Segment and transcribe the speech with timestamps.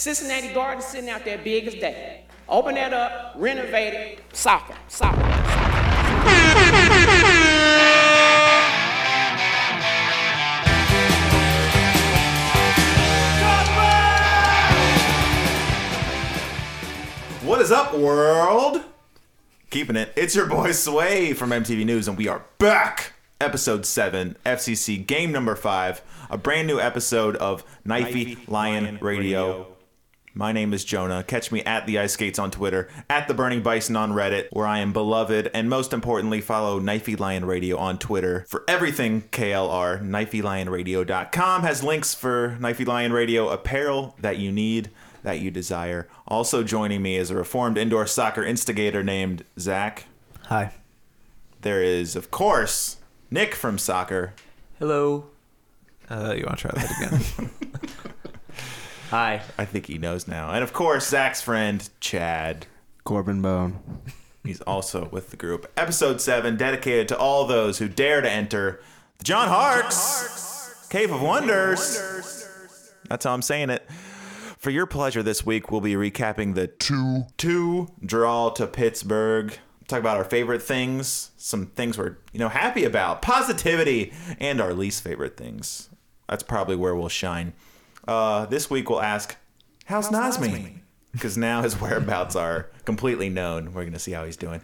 [0.00, 2.24] Cincinnati Gardens sitting out there big as day.
[2.48, 5.20] Open that up, renovate it, soccer, soccer.
[17.44, 18.82] What is up, world?
[19.68, 20.14] Keeping it.
[20.16, 23.12] It's your boy Sway from MTV News, and we are back.
[23.38, 29.76] Episode 7, FCC game number 5, a brand new episode of Knifey Lion Radio.
[30.32, 31.24] My name is Jonah.
[31.24, 34.66] Catch me at the Ice Skates on Twitter, at the Burning Bison on Reddit, where
[34.66, 40.00] I am beloved, and most importantly, follow Knifey Lion Radio on Twitter for everything KLR.
[40.00, 44.90] KnifeyLionRadio.com has links for Knifey Lion Radio apparel that you need,
[45.24, 46.06] that you desire.
[46.28, 50.04] Also joining me is a reformed indoor soccer instigator named Zach.
[50.46, 50.74] Hi.
[51.62, 52.98] There is, of course,
[53.32, 54.34] Nick from soccer.
[54.78, 55.26] Hello.
[56.08, 57.50] Uh, you want to try that again?
[59.10, 59.42] Hi.
[59.58, 60.52] I think he knows now.
[60.52, 62.66] And of course, Zach's friend, Chad.
[63.02, 63.80] Corben Bone.
[64.44, 65.68] He's also with the group.
[65.76, 68.80] Episode 7, dedicated to all those who dare to enter
[69.18, 72.48] the John Harkes Cave of Wonders.
[73.08, 73.84] That's how I'm saying it.
[74.58, 79.58] For your pleasure this week, we'll be recapping the 2 2 draw to Pittsburgh.
[79.88, 84.72] Talk about our favorite things, some things we're, you know, happy about, positivity, and our
[84.72, 85.88] least favorite things.
[86.28, 87.54] That's probably where we'll shine.
[88.10, 89.36] Uh, this week we'll ask,
[89.84, 90.80] How's, Nazmi?
[91.12, 93.66] Because now his whereabouts are completely known.
[93.66, 94.60] We're going to see how he's doing.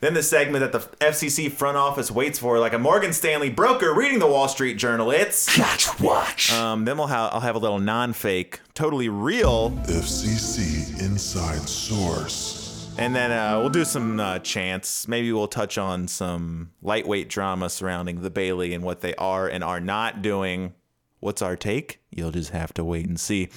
[0.00, 3.92] Then the segment that the FCC front office waits for, like a Morgan Stanley broker
[3.92, 5.10] reading the Wall Street Journal.
[5.10, 6.50] It's Catch Watch.
[6.54, 12.94] um, then we'll ha- I'll have a little non-fake, totally real, FCC Inside Source.
[12.96, 15.08] and then uh, we'll do some uh, chants.
[15.08, 19.62] Maybe we'll touch on some lightweight drama surrounding the Bailey and what they are and
[19.62, 20.72] are not doing.
[21.20, 22.00] What's our take?
[22.10, 23.48] You'll just have to wait and see.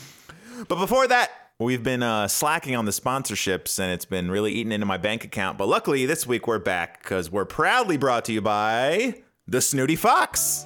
[0.67, 4.71] But before that, we've been uh, slacking on the sponsorships and it's been really eating
[4.71, 5.57] into my bank account.
[5.57, 9.95] But luckily, this week we're back because we're proudly brought to you by the Snooty
[9.95, 10.65] Fox.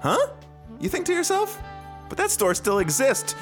[0.00, 0.32] Huh?
[0.80, 1.60] You think to yourself?
[2.08, 3.34] But that store still exists.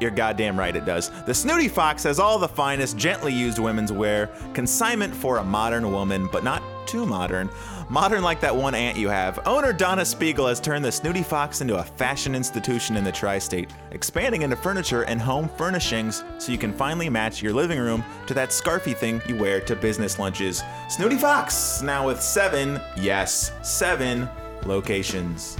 [0.00, 1.10] You're goddamn right it does.
[1.24, 5.92] The Snooty Fox has all the finest, gently used women's wear, consignment for a modern
[5.92, 7.50] woman, but not too modern.
[7.94, 9.38] Modern like that one aunt you have.
[9.46, 13.38] Owner Donna Spiegel has turned the Snooty Fox into a fashion institution in the tri
[13.38, 18.02] state, expanding into furniture and home furnishings so you can finally match your living room
[18.26, 20.60] to that scarfy thing you wear to business lunches.
[20.88, 24.28] Snooty Fox, now with seven, yes, seven
[24.64, 25.56] locations.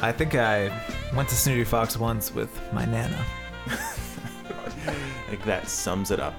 [0.00, 0.72] I think I
[1.14, 3.22] went to Snooty Fox once with my nana.
[3.66, 6.34] I think that sums it up.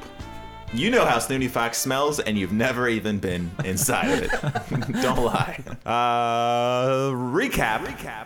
[0.75, 5.01] You know how Snooty Fox smells, and you've never even been inside of it.
[5.01, 5.63] Don't lie.
[5.85, 7.85] Uh, recap.
[7.85, 8.25] Recap.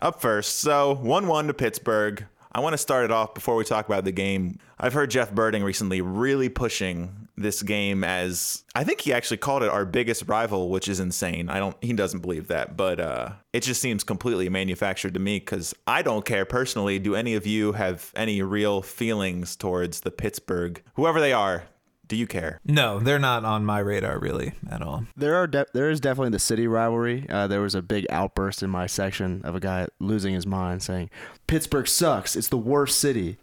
[0.00, 0.58] Up first.
[0.58, 2.26] So, 1 1 to Pittsburgh.
[2.50, 4.58] I want to start it off before we talk about the game.
[4.80, 9.62] I've heard Jeff Berding recently really pushing this game as I think he actually called
[9.62, 11.48] it our biggest rival, which is insane.
[11.48, 15.40] I don't he doesn't believe that, but uh it just seems completely manufactured to me
[15.40, 16.98] cuz I don't care personally.
[16.98, 21.64] Do any of you have any real feelings towards the Pittsburgh whoever they are?
[22.08, 22.60] Do you care?
[22.66, 25.04] No, they're not on my radar really at all.
[25.16, 27.26] There are de- there is definitely the city rivalry.
[27.30, 30.82] Uh, there was a big outburst in my section of a guy losing his mind
[30.82, 31.08] saying,
[31.46, 32.36] "Pittsburgh sucks.
[32.36, 33.38] It's the worst city."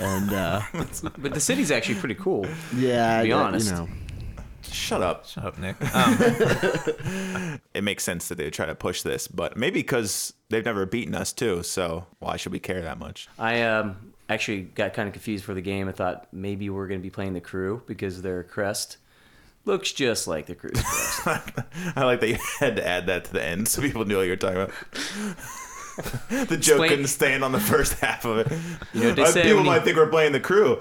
[0.00, 0.60] And uh,
[1.18, 2.46] But the city's actually pretty cool.
[2.74, 3.70] yeah, to be I- honest.
[3.70, 3.88] you know,
[4.70, 5.26] Shut up.
[5.26, 5.76] Shut up, Nick.
[5.94, 6.18] Um,
[7.74, 11.14] It makes sense that they try to push this, but maybe because they've never beaten
[11.14, 13.28] us too, so why should we care that much?
[13.38, 15.88] I um, actually got kind of confused for the game.
[15.88, 18.96] I thought maybe we're going to be playing the crew because their crest
[19.64, 21.58] looks just like the crew's crest.
[21.94, 24.22] I like that you had to add that to the end so people knew what
[24.24, 24.72] you were talking about.
[26.28, 28.52] the joke Explain- couldn't stand on the first half of it.
[28.92, 30.80] You know what they Uh, say people when you- might think we're playing the crew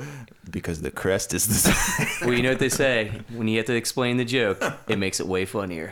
[0.49, 2.07] because the crest is the same.
[2.27, 5.19] well, you know what they say when you have to explain the joke, it makes
[5.19, 5.91] it way funnier.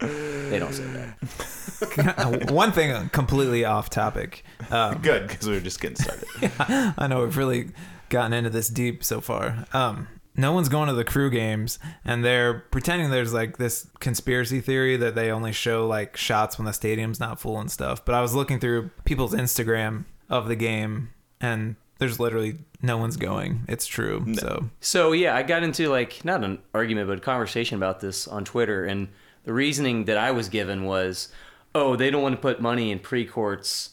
[0.00, 2.50] They don't say that.
[2.50, 4.44] one thing completely off topic.
[4.70, 6.26] Um, Good because we were just getting started.
[6.98, 7.70] I know we've really
[8.08, 9.66] gotten into this deep so far.
[9.72, 14.60] Um, no one's going to the crew games, and they're pretending there's like this conspiracy
[14.60, 18.04] theory that they only show like shots when the stadium's not full and stuff.
[18.04, 21.10] But I was looking through people's Instagram of the game,
[21.40, 23.64] and there's literally no one's going.
[23.68, 24.34] It's true.
[24.34, 28.26] So So yeah, I got into like not an argument, but a conversation about this
[28.26, 29.08] on Twitter, and
[29.44, 31.28] the reasoning that I was given was,
[31.74, 33.90] "Oh, they don't want to put money in Precourt's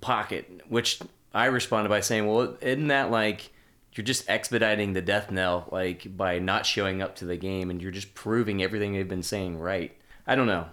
[0.00, 1.00] pocket," which
[1.34, 3.50] I responded by saying, "Well, isn't that like
[3.94, 7.82] you're just expediting the death knell, like by not showing up to the game, and
[7.82, 9.96] you're just proving everything they've been saying right?"
[10.26, 10.66] I don't know.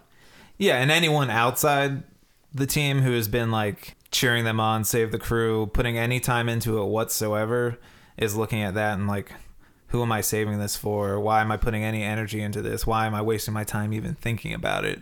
[0.58, 2.04] yeah, and anyone outside
[2.54, 6.50] the team who has been like cheering them on, save the crew, putting any time
[6.50, 7.78] into it whatsoever
[8.18, 9.32] is looking at that and like,
[9.88, 11.20] who am I saving this for?
[11.20, 12.86] Why am I putting any energy into this?
[12.86, 15.02] Why am I wasting my time even thinking about it?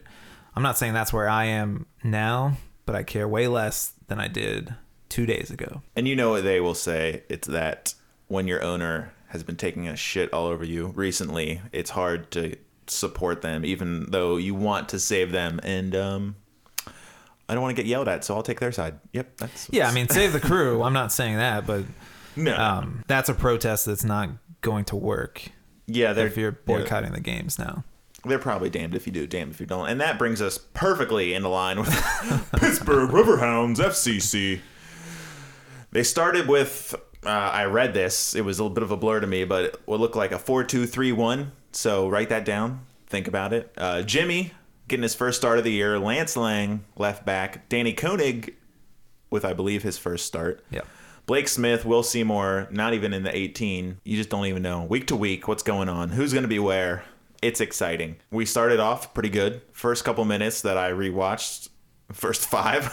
[0.56, 4.28] I'm not saying that's where I am now, but I care way less than I
[4.28, 4.76] did
[5.10, 5.82] two days ago.
[5.96, 7.24] And you know what they will say?
[7.30, 7.94] It's that
[8.27, 12.56] when your owner has been taking a shit all over you recently, it's hard to
[12.88, 15.60] support them, even though you want to save them.
[15.63, 16.36] And um,
[17.50, 19.00] I don't want to get yelled at, so I'll take their side.
[19.12, 20.83] Yep, that's Yeah, I mean, save the crew.
[20.83, 21.86] I'm not saying that, but
[22.36, 24.30] no, um, that's a protest that's not
[24.62, 25.51] going to work
[25.88, 27.83] yeah, they're if you're yeah, boycotting the games now.
[28.25, 29.88] they're probably damned if you do, damned if you don't.
[29.88, 31.89] And that brings us perfectly into line with
[32.57, 34.62] Pittsburgh Riverhounds FCC.
[35.92, 36.95] They started with,
[37.25, 39.66] uh, I read this, it was a little bit of a blur to me, but
[39.66, 41.51] it would look like a 4 2 3 1.
[41.72, 42.86] So write that down.
[43.07, 43.72] Think about it.
[43.77, 44.51] Uh, Jimmy
[44.88, 46.00] getting his first start of the year.
[46.00, 47.68] Lance Laing, left back.
[47.69, 48.56] Danny Koenig
[49.30, 50.63] with, I believe, his first start.
[50.69, 50.81] Yeah.
[51.25, 53.98] Blake Smith, Will Seymour, not even in the 18.
[54.04, 54.83] You just don't even know.
[54.83, 56.10] Week to week, what's going on?
[56.10, 57.04] Who's going to be where?
[57.42, 58.18] It's exciting.
[58.31, 59.62] We started off pretty good.
[59.72, 61.69] First couple minutes that I rewatched,
[62.12, 62.92] first five,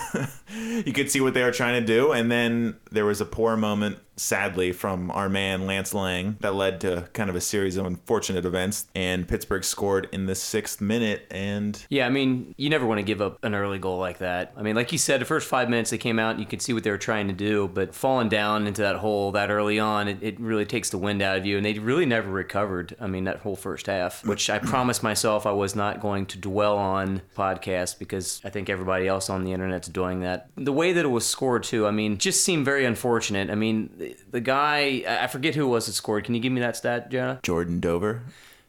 [0.56, 2.12] you could see what they were trying to do.
[2.12, 6.80] And then there was a poor moment, sadly, from our man Lance Laing that led
[6.82, 8.86] to kind of a series of unfortunate events.
[8.94, 11.26] And Pittsburgh scored in the sixth minute.
[11.30, 14.52] And Yeah, I mean, you never want to give up an early goal like that.
[14.56, 16.72] I mean, like you said, the first five minutes they came out, you could see
[16.72, 20.08] what they were trying to do, but falling down into that hole that early on,
[20.08, 22.94] it, it really takes the wind out of you, and they really never recovered.
[23.00, 26.38] I mean, that whole first half, which I promised myself I was not going to
[26.38, 30.48] dwell on podcast because I think everybody else on the internet's doing that.
[30.56, 33.50] The way that it was scored too, I mean, just seemed very unfortunate.
[33.50, 36.24] I mean, the, the guy, I I forget who it was that scored.
[36.24, 37.40] Can you give me that stat, Jonah?
[37.42, 38.22] Jordan Dover.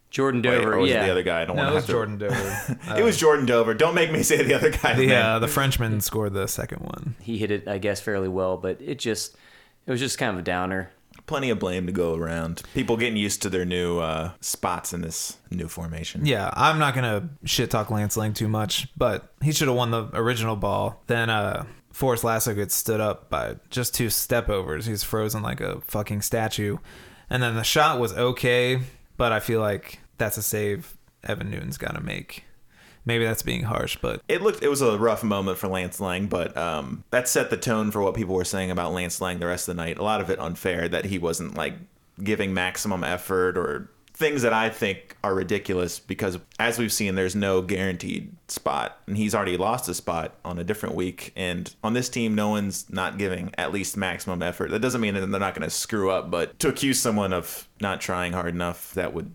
[0.10, 0.74] Jordan Wait, Dover.
[0.74, 1.02] or was yeah.
[1.02, 1.42] it the other guy?
[1.42, 1.92] I don't No, want it to was have to.
[1.94, 2.80] Jordan Dover.
[3.00, 3.74] it was Jordan Dover.
[3.74, 4.94] Don't make me say the other guy.
[4.94, 7.16] the uh, the Frenchman scored the second one.
[7.22, 9.36] he hit it, I guess, fairly well, but it just
[9.88, 10.92] it was just kind of a downer.
[11.26, 12.62] plenty of blame to go around.
[12.76, 16.26] People getting used to their new uh, spots in this new formation.
[16.28, 19.90] Yeah, I'm not gonna shit talk Lance Laing too much, but he should have won
[19.90, 21.02] the original ball.
[21.08, 24.88] Then uh Forrest Lasso gets stood up by just two step overs.
[24.88, 26.78] He's frozen like a fucking statue.
[27.30, 28.82] And then the shot was okay,
[29.16, 32.46] but I feel like that's a save Evan Newton's gotta make.
[33.06, 36.28] Maybe that's being harsh, but It looked it was a rough moment for Lance Laing,
[36.28, 39.48] but um, that set the tone for what people were saying about Lance Laing the
[39.48, 40.00] rest of the night.
[40.00, 41.76] A lot of it unfair that he wasn't like
[42.24, 47.36] giving maximum effort or things that I think are ridiculous because as we've seen there's
[47.36, 51.94] no guaranteed spot and he's already lost a spot on a different week and on
[51.94, 54.70] this team no one's not giving at least maximum effort.
[54.70, 57.68] That doesn't mean that they're not going to screw up, but to accuse someone of
[57.82, 59.34] not trying hard enough that would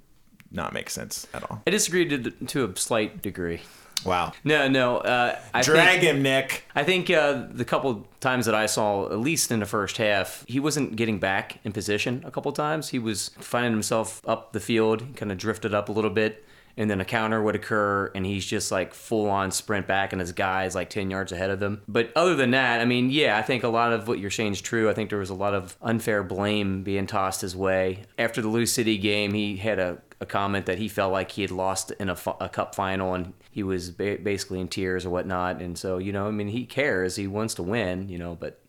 [0.51, 1.63] not make sense at all.
[1.67, 3.61] I disagree to, to a slight degree.
[4.05, 4.33] Wow.
[4.45, 4.99] No, no.
[4.99, 6.65] Uh, I Drag think, him, Nick.
[6.75, 10.45] I think uh, the couple times that I saw, at least in the first half,
[10.47, 12.91] he wasn't getting back in position a couple times.
[12.91, 16.45] He was finding himself up the field, kind of drifted up a little bit,
[16.77, 20.21] and then a counter would occur, and he's just like full on sprint back, and
[20.21, 21.83] his guy is like 10 yards ahead of him.
[21.89, 24.53] But other than that, I mean, yeah, I think a lot of what you're saying
[24.53, 24.89] is true.
[24.89, 28.05] I think there was a lot of unfair blame being tossed his way.
[28.17, 31.43] After the Lou City game, he had a a comment that he felt like he
[31.43, 35.11] had lost in a, a cup final and he was ba- basically in tears or
[35.11, 35.61] whatnot.
[35.61, 37.17] And so, you know, I mean, he cares.
[37.17, 38.61] He wants to win, you know, but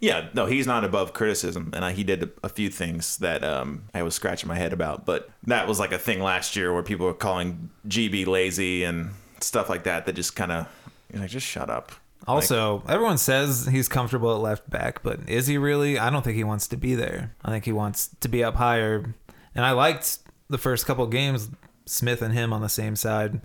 [0.00, 3.44] Yeah, no, he's not above criticism, and I, he did a, a few things that
[3.44, 5.04] um, I was scratching my head about.
[5.06, 9.10] But that was like a thing last year where people were calling GB lazy and
[9.40, 10.06] stuff like that.
[10.06, 10.66] That just kind of,
[11.12, 11.92] you know, just shut up.
[12.26, 15.98] Also, everyone says he's comfortable at left back, but is he really?
[15.98, 17.34] I don't think he wants to be there.
[17.44, 19.14] I think he wants to be up higher.
[19.54, 21.50] And I liked the first couple games,
[21.86, 23.40] Smith and him on the same side.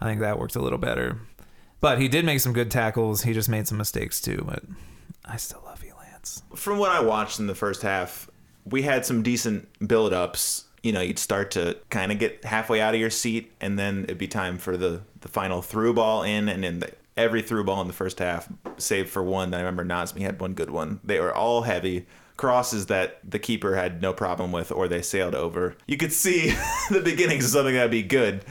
[0.00, 1.18] I think that worked a little better.
[1.80, 3.22] But he did make some good tackles.
[3.22, 4.42] He just made some mistakes too.
[4.46, 4.62] But
[5.24, 6.42] I still love you, Lance.
[6.54, 8.30] From what I watched in the first half,
[8.64, 10.64] we had some decent build-ups.
[10.82, 14.04] You know, you'd start to kind of get halfway out of your seat, and then
[14.04, 17.64] it'd be time for the the final through ball in, and then the, every through
[17.64, 18.48] ball in the first half,
[18.78, 19.50] save for one.
[19.50, 21.00] That I remember Nazmi had one good one.
[21.02, 25.34] They were all heavy crosses that the keeper had no problem with, or they sailed
[25.34, 25.76] over.
[25.86, 26.54] You could see
[26.90, 28.44] the beginnings of something that'd be good,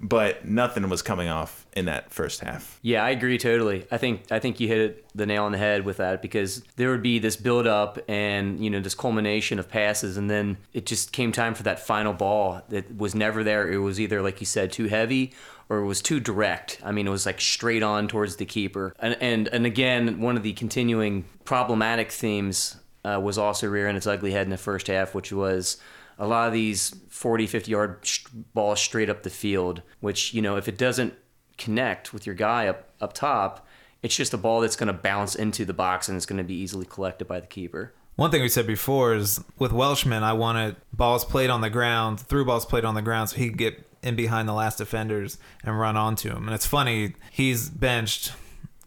[0.00, 2.78] but nothing was coming off in that first half.
[2.82, 3.86] yeah, I agree totally.
[3.90, 6.62] I think I think you hit it, the nail on the head with that because
[6.76, 10.58] there would be this build up and you know this culmination of passes, and then
[10.74, 13.70] it just came time for that final ball that was never there.
[13.70, 15.32] It was either like you said, too heavy.
[15.68, 16.80] Or it was too direct.
[16.84, 18.94] I mean, it was like straight on towards the keeper.
[18.98, 24.06] And and, and again, one of the continuing problematic themes uh, was also rearing its
[24.06, 25.76] ugly head in the first half, which was
[26.18, 30.42] a lot of these 40, 50 yard sh- balls straight up the field, which, you
[30.42, 31.14] know, if it doesn't
[31.58, 33.66] connect with your guy up, up top,
[34.02, 36.44] It's just a ball that's going to bounce into the box and it's going to
[36.44, 37.94] be easily collected by the keeper.
[38.16, 42.20] One thing we said before is with Welshman, I wanted balls played on the ground,
[42.20, 45.38] through balls played on the ground, so he could get in behind the last defenders
[45.64, 46.46] and run onto him.
[46.46, 48.32] And it's funny, he's benched.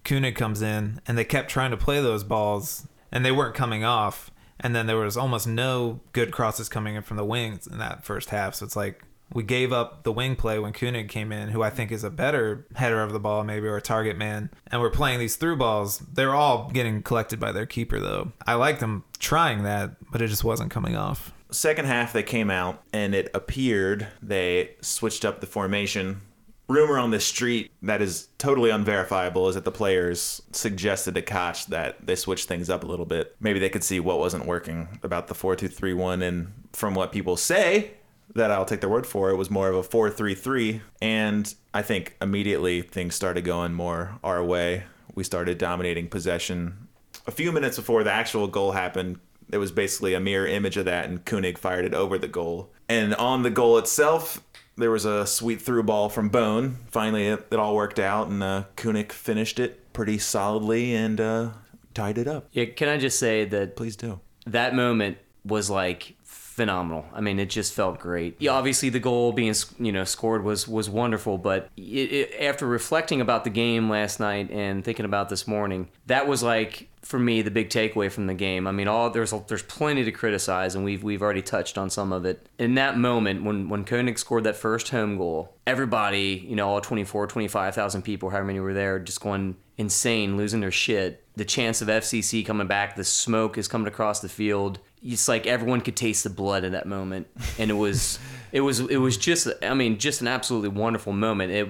[0.04, 3.84] Koenig comes in, and they kept trying to play those balls, and they weren't coming
[3.84, 4.32] off.
[4.60, 8.06] And then there was almost no good crosses coming in from the wings in that
[8.06, 8.56] first half.
[8.56, 11.70] So it's like we gave up the wing play when Koenig came in, who I
[11.70, 14.50] think is a better header of the ball, maybe, or a target man.
[14.68, 16.00] And we're playing these through balls.
[16.00, 18.32] They're all getting collected by their keeper, though.
[18.46, 21.34] I like them trying that, but it just wasn't coming off.
[21.52, 26.22] Second half, they came out and it appeared they switched up the formation.
[26.68, 31.68] Rumor on the street that is totally unverifiable is that the players suggested to Koch
[31.68, 33.36] that they switched things up a little bit.
[33.40, 36.22] Maybe they could see what wasn't working about the 4 2 3 1.
[36.24, 37.92] And from what people say,
[38.34, 40.82] that I'll take their word for, it was more of a 4 3 3.
[41.02, 44.86] And I think immediately things started going more our way.
[45.14, 46.88] We started dominating possession.
[47.28, 49.20] A few minutes before the actual goal happened,
[49.52, 52.72] it was basically a mirror image of that, and Koenig fired it over the goal.
[52.90, 54.42] And on the goal itself,
[54.78, 56.78] there was a sweet through ball from Bone.
[56.88, 61.52] Finally, it, it all worked out, and uh, Koenig finished it pretty solidly and uh,
[61.94, 62.48] tied it up.
[62.52, 64.20] Yeah, can I just say that Please do.
[64.46, 66.15] that moment was like
[66.56, 67.06] phenomenal.
[67.14, 68.38] I mean, it just felt great.
[68.40, 72.66] Yeah, obviously the goal being you know scored was was wonderful, but it, it, after
[72.66, 77.20] reflecting about the game last night and thinking about this morning, that was like for
[77.20, 78.68] me the big takeaway from the game.
[78.68, 82.14] I mean, all there's there's plenty to criticize, and we've we've already touched on some
[82.14, 82.48] of it.
[82.58, 86.80] In that moment when when Koenig scored that first home goal, everybody, you know, all
[86.80, 91.22] 24, 25,000 people, however many were there, just going insane, losing their shit.
[91.36, 94.80] The chance of FCC coming back, the smoke is coming across the field.
[95.04, 97.28] It's like everyone could taste the blood in that moment,
[97.60, 98.20] and it was,
[98.52, 101.52] it was, it was just, I mean, just an absolutely wonderful moment.
[101.52, 101.70] It,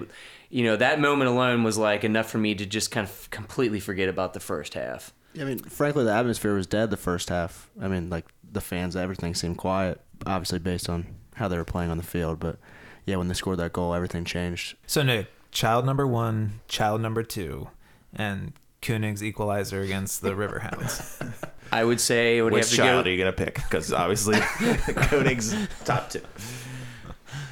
[0.49, 3.79] you know, that moment alone was like enough for me to just kind of completely
[3.79, 5.13] forget about the first half.
[5.39, 7.69] I mean, frankly, the atmosphere was dead the first half.
[7.81, 9.99] I mean, like the fans, everything seemed quiet.
[10.25, 11.05] Obviously, based on
[11.35, 12.57] how they were playing on the field, but
[13.05, 14.77] yeah, when they scored that goal, everything changed.
[14.87, 17.69] So, Nick, child number one, child number two,
[18.13, 21.43] and Koenig's equalizer against the Riverhounds.
[21.75, 23.09] I would say it would Which have to child go.
[23.09, 23.55] are you going to pick?
[23.55, 25.53] Because obviously, Koenig's
[25.83, 26.21] top two.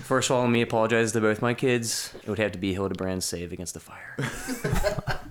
[0.03, 2.13] First of all, let me apologize to both my kids.
[2.24, 4.18] It would have to be Hildebrandt's save against the fire.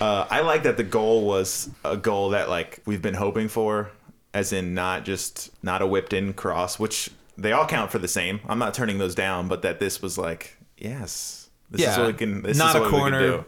[0.00, 3.90] Uh, I like that the goal was a goal that like we've been hoping for,
[4.34, 8.08] as in not just not a whipped in cross, which they all count for the
[8.08, 8.40] same.
[8.48, 12.12] I'm not turning those down, but that this was like yes, this is what we
[12.14, 12.42] can.
[12.42, 13.18] This not is a what corner.
[13.20, 13.44] We can do.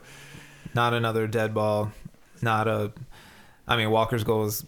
[0.74, 1.92] not another dead ball.
[2.40, 2.92] Not a.
[3.68, 4.66] I mean, Walker's goal was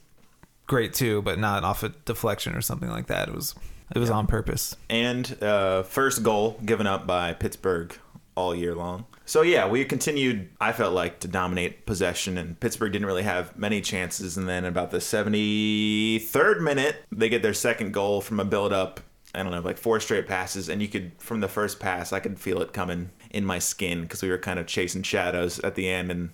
[0.66, 3.28] great too, but not off a deflection or something like that.
[3.28, 3.54] It was.
[3.94, 4.76] It was on purpose.
[4.90, 7.96] and uh, first goal given up by Pittsburgh
[8.34, 9.06] all year long.
[9.24, 10.50] So yeah, we continued.
[10.60, 14.36] I felt like to dominate possession, and Pittsburgh didn't really have many chances.
[14.36, 19.00] And then about the 73rd minute, they get their second goal from a build-up.
[19.34, 22.20] I don't know, like four straight passes, and you could from the first pass, I
[22.20, 25.74] could feel it coming in my skin because we were kind of chasing shadows at
[25.74, 26.30] the end, and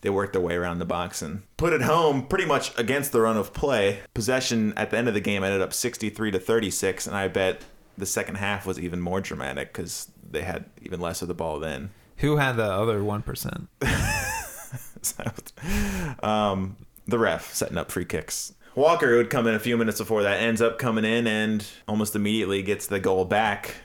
[0.00, 3.20] they worked their way around the box and put it home pretty much against the
[3.20, 4.00] run of play.
[4.14, 7.64] Possession at the end of the game ended up 63 to 36, and I bet
[7.96, 11.58] the second half was even more dramatic because they had even less of the ball
[11.58, 11.90] then.
[12.18, 13.68] Who had the other one percent?
[16.22, 16.76] Um,
[17.06, 18.52] the ref setting up free kicks.
[18.74, 21.66] Walker, who would come in a few minutes before that, ends up coming in and
[21.86, 23.76] almost immediately gets the goal back.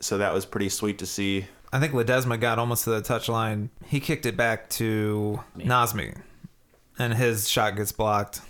[0.00, 1.46] So that was pretty sweet to see.
[1.72, 3.70] I think Ledesma got almost to the touchline.
[3.86, 6.18] He kicked it back to Nazmi,
[6.98, 8.42] and his shot gets blocked.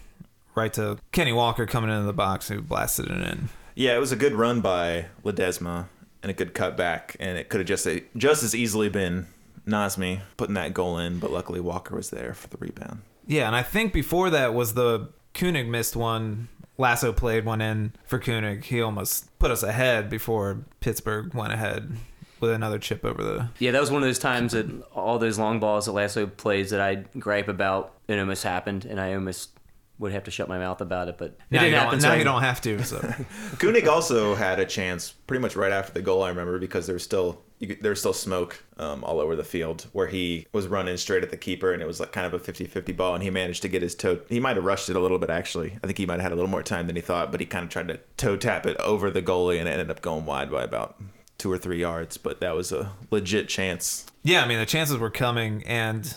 [0.55, 3.49] Right to Kenney Walker coming into the box, who blasted it in.
[3.75, 5.87] Yeah, it was a good run by Ledesma
[6.23, 9.29] and a good cut back, and it could have just just as easily been
[9.67, 13.03] Nazmi putting that goal in, but luckily Walker was there for the rebound.
[13.27, 16.49] Yeah, and I think before that was the Koenig missed one.
[16.77, 18.65] Lasso played one in for Koenig.
[18.65, 21.97] He almost put us ahead before Pittsburgh went ahead
[22.43, 23.49] with another chip over the.
[23.59, 26.69] Yeah, that was one of those times that all those long balls that Lasso plays
[26.71, 29.51] that I gripe about, it almost happened, and I almost
[29.99, 31.93] would have to shut my mouth about it, but it Now, didn't you, happen.
[31.93, 32.83] don't, so now I- you don't have to.
[32.85, 33.15] So
[33.61, 36.23] Koenig also had a chance pretty much right after the goal.
[36.25, 39.37] I remember because there was still you could, there was still smoke um, all over
[39.37, 42.27] the field where he was running straight at the keeper, and it was like kind
[42.27, 44.19] of a 50-50 ball, and he managed to get his toe.
[44.29, 45.79] He might have rushed it a little bit actually.
[45.85, 47.47] I think he might have had a little more time than he thought, but he
[47.47, 50.27] kind of tried to toe tap it over the goalie, and it ended up going
[50.27, 51.01] wide by about
[51.43, 52.17] two or three yards.
[52.17, 54.07] But that was a legit chance.
[54.23, 56.15] yeah, I mean the chances were coming, and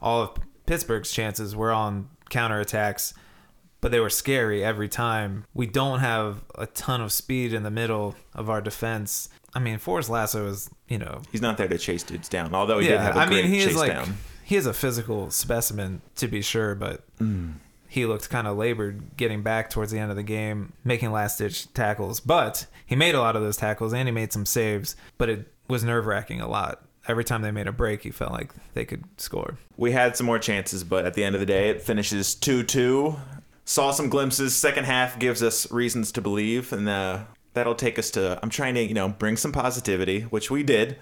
[0.00, 0.30] all of
[0.66, 3.12] Pittsburgh's chances were on counterattacks,
[3.80, 5.44] but they were scary every time.
[5.52, 9.28] We don't have a ton of speed in the middle of our defense.
[9.54, 12.78] I mean, Forrest Lasso is, you know, He's not there to chase dudes down, although
[12.78, 14.14] he did have a I great mean, he chase is like down.
[14.44, 17.52] he is a physical specimen to be sure, but mm.
[17.92, 21.36] He looked kind of labored getting back towards the end of the game, making last
[21.36, 22.20] ditch tackles.
[22.20, 25.52] But he made a lot of those tackles and he made some saves, but it
[25.68, 26.82] was nerve wracking a lot.
[27.06, 29.58] Every time they made a break, he felt like they could score.
[29.76, 32.62] We had some more chances, but at the end of the day, it finishes 2
[32.62, 33.14] 2.
[33.66, 34.56] Saw some glimpses.
[34.56, 38.38] Second half gives us reasons to believe, and uh, that'll take us to.
[38.42, 40.96] I'm trying to, you know, bring some positivity, which we did.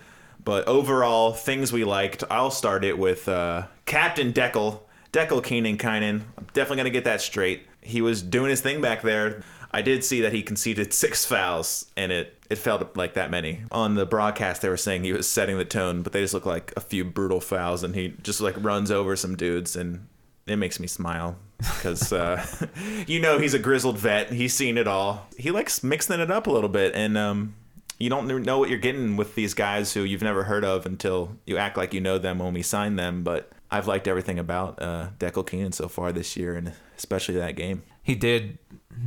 [0.45, 2.25] But overall, things we liked.
[2.29, 4.81] I'll start it with uh, Captain Dekel.
[5.13, 6.23] Dekel Keenan Kynan.
[6.39, 7.67] I'm definitely going to get that straight.
[7.81, 9.43] He was doing his thing back there.
[9.73, 13.63] I did see that he conceded six fouls, and it, it felt like that many.
[13.71, 16.47] On the broadcast, they were saying he was setting the tone, but they just look
[16.47, 20.07] like a few brutal fouls, and he just like runs over some dudes, and
[20.47, 22.45] it makes me smile because uh,
[23.07, 24.33] you know he's a grizzled vet.
[24.33, 25.29] He's seen it all.
[25.37, 27.55] He likes mixing it up a little bit, and um,
[27.99, 31.37] you don't know what you're getting with these guys who you've never heard of until
[31.47, 33.23] you act like you know them when we sign them.
[33.23, 37.57] But I've liked everything about uh, Dekel Keenan so far this year, and especially that
[37.57, 37.83] game.
[38.03, 38.59] He did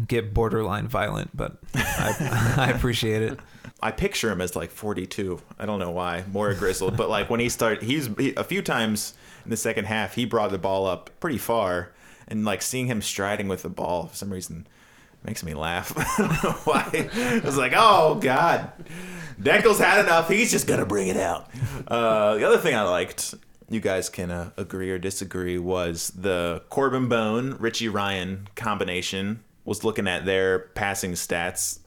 [0.08, 3.39] get borderline violent, but I, I appreciate it.
[3.82, 5.41] I picture him as like 42.
[5.60, 8.62] I don't know why, more grizzled, but like when he started, he's he, a few
[8.62, 11.91] times in the second half, he brought the ball up pretty far,
[12.27, 14.65] and like seeing him striding with the ball for some reason
[15.25, 15.93] makes me laugh.
[15.98, 17.10] I don't know why.
[17.13, 18.72] I was like, oh god,
[19.41, 20.29] Dekel's had enough.
[20.29, 21.50] He's just gonna bring it out.
[21.88, 23.36] Uh, the other thing I liked.
[23.70, 25.58] You guys can uh, agree or disagree.
[25.58, 29.43] Was the Corben Bone Richie Ryan combination?
[29.65, 31.79] Was looking at their passing stats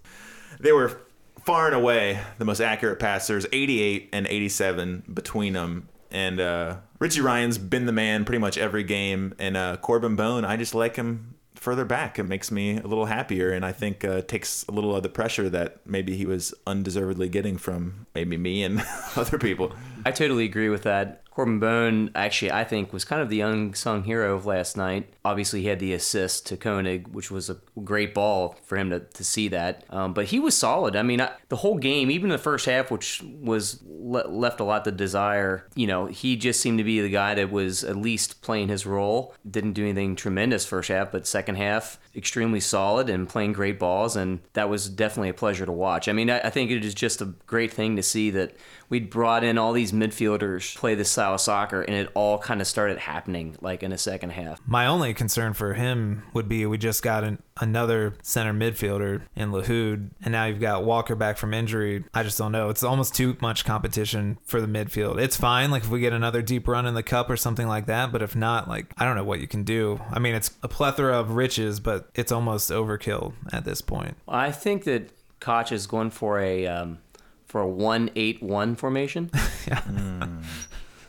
[0.61, 1.01] they were
[1.45, 7.21] far and away the most accurate passers 88 and 87 between them and uh, richie
[7.21, 10.97] ryan's been the man pretty much every game and uh, corben bone i just like
[10.97, 14.73] him further back it makes me a little happier and i think uh, takes a
[14.73, 18.83] little of the pressure that maybe he was undeservedly getting from maybe me and
[19.17, 19.73] other people
[20.07, 21.23] I totally agree with that.
[21.33, 25.13] Corben Bone, actually, I think was kind of the unsung hero of last night.
[25.25, 29.01] Obviously, he had the assist to Koenig, which was a great ball for him to,
[29.01, 29.85] to see that.
[29.91, 30.95] Um, but he was solid.
[30.95, 34.65] I mean, I, the whole game, even the first half, which was le- left a
[34.65, 37.97] lot to desire, you know, he just seemed to be the guy that was at
[37.97, 39.35] least playing his role.
[39.51, 44.17] Didn't do anything tremendous first half, but second half, extremely solid and playing great balls.
[44.17, 46.09] And that was definitely a pleasure to watch.
[46.09, 48.57] I mean, I, I think it is just a great thing to see that
[48.89, 52.61] we'd brought in all these midfielders play this style of soccer and it all kind
[52.61, 56.65] of started happening like in the second half My only concern for him would be
[56.67, 61.39] we just got an, another center midfielder in Lahoud, and now you've got Walker back
[61.39, 62.05] from injury.
[62.15, 62.69] I just don't know.
[62.69, 65.19] It's almost too much competition for the midfield.
[65.19, 67.87] It's fine, like if we get another deep run in the cup or something like
[67.87, 70.01] that, but if not, like I don't know what you can do.
[70.11, 74.17] I mean, it's a plethora of riches, but it's almost overkill at this point.
[74.29, 76.99] i think that koch is going for a um,
[77.47, 79.31] for a 1-8-1 formation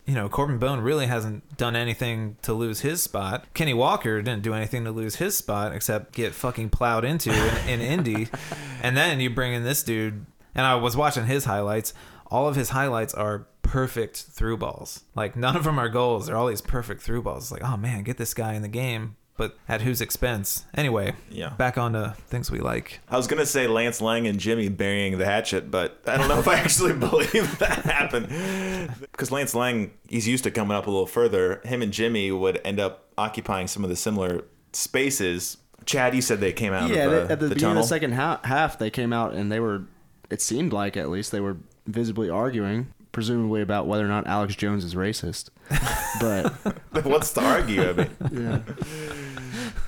[0.08, 3.46] you know, Corben Bone really hasn't done anything to lose his spot.
[3.54, 7.82] Kenney Walker didn't do anything to lose his spot except get fucking plowed into in,
[7.82, 8.30] in Indy.
[8.80, 11.96] And then you bring in this dude, and I was watching his highlights.
[12.28, 15.04] All of his highlights are perfect through balls.
[15.16, 16.28] Like none of them are goals.
[16.28, 17.46] They're all these perfect through balls.
[17.46, 19.16] It's like, oh man, get this guy in the game.
[19.38, 20.66] But at whose expense?
[20.74, 21.50] Anyway, Yeah.
[21.50, 23.00] back on to things we like.
[23.08, 26.40] I was gonna say Lance Laing and Jimmy burying the hatchet, but I don't know
[26.40, 28.28] if I actually believe that happened.
[29.12, 31.62] Because Lance Laing, he's used to coming up a little further.
[31.66, 35.58] Him and Jimmy would end up occupying some of the similar spaces.
[35.86, 37.84] Chad, you said they came out Yeah, of they, the, at the, the beginning tunnel.
[37.84, 39.84] of the second half, half, they came out and they were,
[40.30, 44.56] it seemed like at least they were visibly arguing, presumably about whether or not Alex
[44.56, 45.50] Jones is racist.
[46.20, 47.90] But What's to argue?
[47.90, 48.60] I mean, yeah,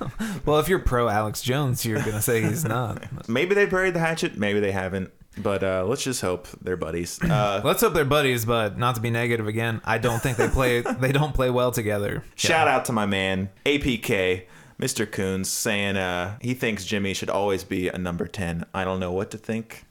[0.44, 3.04] Well, if you're pro Alex Jones, you're gonna say he's not.
[3.28, 5.10] maybe they buried the hatchet, maybe they haven't.
[5.38, 7.18] But uh, let's just hope they're buddies.
[7.30, 9.80] Uh, Let's hope they're buddies, but not to be negative again.
[9.84, 10.80] I don't think they play.
[11.00, 12.24] they don't play well together.
[12.34, 14.44] Shout out to my man APK,
[14.80, 15.10] Mr.
[15.10, 18.64] Coons, saying uh, he thinks Jimmy should always be a number ten.
[18.74, 19.84] I don't know what to think.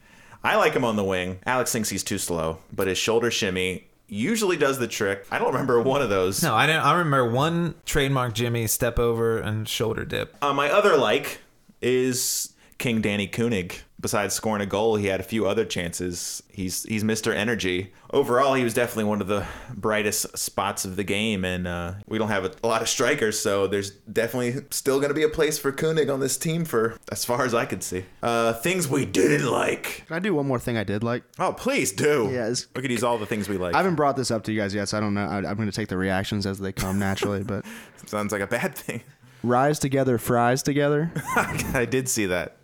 [0.44, 1.40] I like him on the wing.
[1.46, 5.26] Alex thinks he's too slow, but his shoulder shimmy usually does the trick.
[5.32, 6.44] I don't remember one of those.
[6.44, 6.84] No, I didn't.
[6.84, 10.36] I remember one trademark Jimmy step over and shoulder dip.
[10.42, 11.42] Uh, my other like
[11.82, 13.82] is King Danny Koenig.
[14.02, 16.42] Besides scoring a goal, he had a few other chances.
[16.50, 17.36] He's he's Mr.
[17.36, 17.92] Energy.
[18.12, 22.18] Overall, he was definitely one of the brightest spots of the game, and uh, we
[22.18, 25.30] don't have a, a lot of strikers, so there's definitely still going to be a
[25.30, 28.06] place for Koenig on this team for as far as I could see.
[28.24, 30.06] Uh, things we didn't like.
[30.08, 31.24] can I do one more thing I did like?
[31.38, 32.30] Oh, please do.
[32.32, 32.68] Yes.
[32.76, 33.74] We could use all the things we like.
[33.76, 35.26] I haven't brought this up to you guys yet, so I don't know.
[35.28, 37.44] I, I'm going to take the reactions as they come naturally.
[37.44, 37.66] But
[38.06, 39.02] Sounds like a bad thing.
[39.44, 41.12] rise together, fries together.
[41.36, 42.58] I did see that.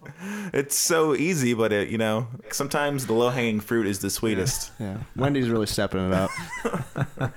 [0.54, 4.72] It's so easy, but it, you know, sometimes the low hanging fruit is the sweetest.
[4.80, 6.30] Yeah, Wendy's really stepping it up.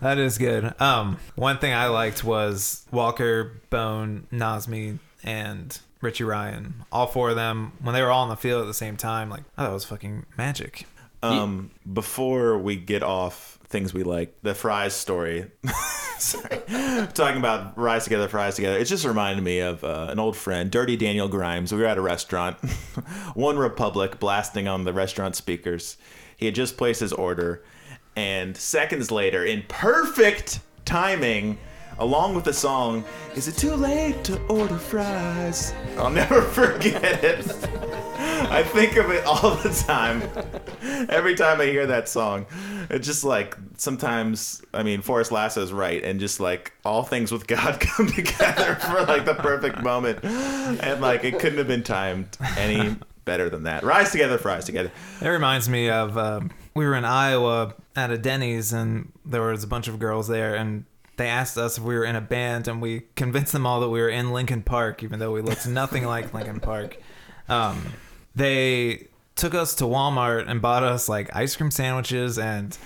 [0.00, 0.74] That is good.
[0.80, 6.84] Um, one thing I liked was Walker, Bone, Nazmi, and Richie Ryan.
[6.90, 9.30] All four of them, when they were all on the field at the same time,
[9.30, 10.86] like I thought it was fucking magic.
[11.22, 15.50] Um, before we get off things we like, the fries story.
[16.18, 16.60] Sorry,
[17.14, 18.78] talking about fries together, fries together.
[18.78, 21.72] It just reminded me of uh, an old friend, Dirty Daniel Grimes.
[21.72, 22.58] We were at a restaurant,
[23.34, 25.96] One Republic, blasting on the restaurant speakers.
[26.36, 27.64] He had just placed his order,
[28.14, 31.58] and seconds later, in perfect timing.
[31.98, 33.04] Along with the song,
[33.36, 35.74] Is It Too Late to Order Fries?
[35.98, 37.46] I'll never forget it.
[38.46, 40.22] I think of it all the time.
[41.08, 42.46] Every time I hear that song,
[42.90, 44.62] it's just like sometimes.
[44.74, 49.04] I mean, Forrest Lasso's right, and just like all things with God come together for
[49.04, 53.82] like the perfect moment, and like it couldn't have been timed any better than that.
[53.82, 54.90] Rise together, fries together.
[55.20, 59.64] It reminds me of um, we were in Iowa at a Denny's, and there was
[59.64, 60.84] a bunch of girls there, and
[61.16, 63.90] they asked us if we were in a band, and we convinced them all that
[63.90, 66.98] we were in Linkin Park, even though we looked nothing like Linkin Park.
[67.48, 67.92] Um,
[68.34, 72.76] they took us to Walmart and bought us like ice cream sandwiches and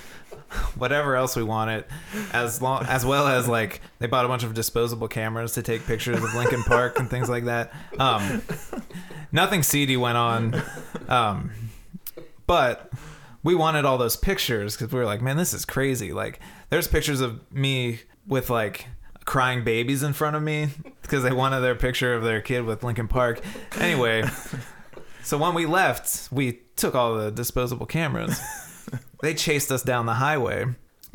[0.76, 1.84] whatever else we wanted,
[2.32, 5.84] as long as well as like they bought a bunch of disposable cameras to take
[5.86, 7.72] pictures of Linkin Park and things like that.
[7.98, 8.42] Um,
[9.32, 10.62] nothing seedy went on,
[11.08, 11.50] um,
[12.46, 12.92] but
[13.42, 16.12] we wanted all those pictures because we were like, man, this is crazy.
[16.12, 18.86] Like, there's pictures of me with like
[19.24, 20.68] crying babies in front of me
[21.02, 23.40] because they wanted their picture of their kid with Linkin Park.
[23.78, 24.22] Anyway,
[25.26, 28.40] so when we left, we took all the disposable cameras.
[29.22, 30.66] They chased us down the highway.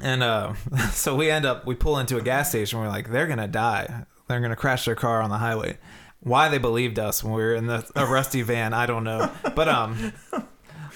[0.01, 0.53] And uh,
[0.91, 2.79] so we end up, we pull into a gas station.
[2.79, 4.05] We're like, they're going to die.
[4.27, 5.77] They're going to crash their car on the highway.
[6.21, 9.31] Why they believed us when we were in the, a rusty van, I don't know.
[9.55, 10.13] But um,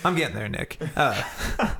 [0.04, 0.78] I'm getting there, Nick.
[0.96, 1.22] Uh,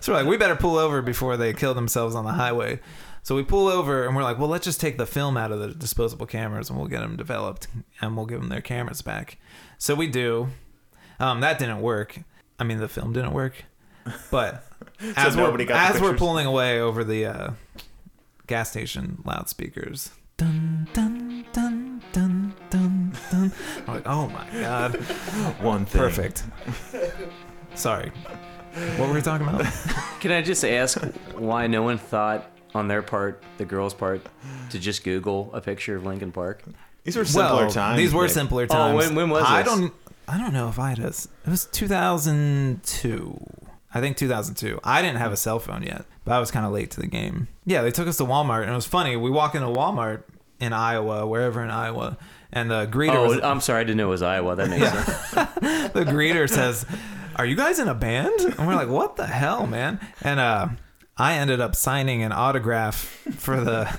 [0.00, 2.80] so we're like, we better pull over before they kill themselves on the highway.
[3.22, 5.60] So we pull over and we're like, well, let's just take the film out of
[5.60, 7.68] the disposable cameras and we'll get them developed
[8.00, 9.38] and we'll give them their cameras back.
[9.78, 10.48] So we do.
[11.20, 12.18] Um, that didn't work.
[12.58, 13.64] I mean, the film didn't work.
[14.30, 14.64] But
[15.16, 17.50] as, we're, got as we're pulling away over the uh,
[18.46, 23.52] gas station loudspeakers, dun dun dun dun dun dun.
[23.86, 24.94] I'm like, oh my god,
[25.60, 26.00] One thing.
[26.00, 26.44] perfect.
[27.74, 28.10] Sorry,
[28.96, 29.66] what were we talking about?
[30.20, 31.00] Can I just ask
[31.34, 34.22] why no one thought on their part, the girls' part,
[34.70, 36.62] to just Google a picture of Linkin Park?
[37.04, 37.98] These were simpler well, times.
[37.98, 38.32] These were Nick.
[38.32, 38.96] simpler Oh, times.
[39.06, 39.72] when- when was I this?
[39.74, 39.92] don't.
[40.30, 41.08] I don't know if I had a.
[41.08, 43.46] It was 2002.
[43.92, 44.78] I think 2002.
[44.84, 47.08] I didn't have a cell phone yet, but I was kind of late to the
[47.08, 47.48] game.
[47.66, 49.16] Yeah, they took us to Walmart, and it was funny.
[49.16, 50.22] We walk into Walmart
[50.60, 52.16] in Iowa, wherever in Iowa,
[52.52, 54.54] and the greeter, Oh, was, I'm sorry, I didn't know it was Iowa.
[54.54, 55.06] That makes sense.
[55.92, 56.86] the greeter says,
[57.34, 60.68] "Are you guys in a band?" And we're like, "What the hell, man?" And uh,
[61.16, 62.96] I ended up signing an autograph
[63.36, 63.92] for the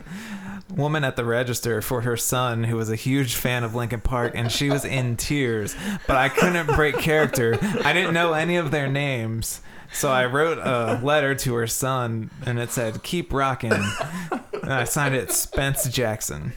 [0.76, 4.34] woman at the register for her son who was a huge fan of Linkin Park
[4.36, 5.76] and she was in tears
[6.08, 7.58] but I couldn't break character.
[7.84, 9.62] I didn't know any of their names.
[9.94, 13.74] So I wrote a letter to her son and it said keep rocking.
[13.74, 16.54] And I signed it Spence Jackson.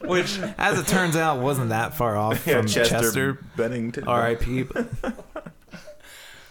[0.00, 3.38] Which as it turns out wasn't that far off Yeah, from Chester, Chester.
[3.56, 4.06] Bennington.
[4.08, 4.66] R.I.P.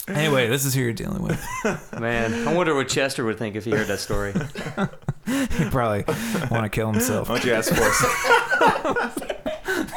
[0.06, 1.42] But anyway, this is who you're dealing with.
[2.00, 4.34] Man, I wonder what Chester would think if he heard that story.
[5.26, 6.04] He'd probably
[6.52, 7.30] want to kill himself.
[7.30, 8.02] Why don't you ask Forrest?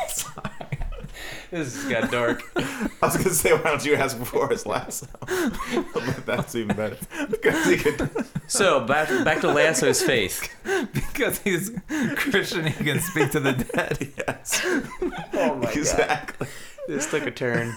[0.09, 0.79] Sorry,
[1.51, 2.45] this has got dark.
[2.57, 5.09] I was gonna say, why don't you ask Forrest Lasso?
[5.93, 6.99] but that's even better.
[7.29, 8.09] Because he could.
[8.47, 10.49] So back back to Lasso's faith.
[10.95, 11.73] because he's
[12.15, 14.13] Christian, he can speak to the dead.
[14.17, 14.61] Yes.
[15.35, 15.77] Oh my god.
[15.77, 16.47] exactly.
[16.87, 17.75] This took a turn.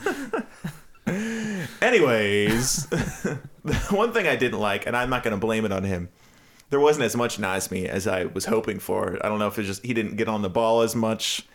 [1.81, 2.85] Anyways,
[3.63, 6.09] the one thing I didn't like, and I'm not going to blame it on him,
[6.69, 9.17] there wasn't as much Nazmi as I was hoping for.
[9.23, 11.45] I don't know if it's just he didn't get on the ball as much.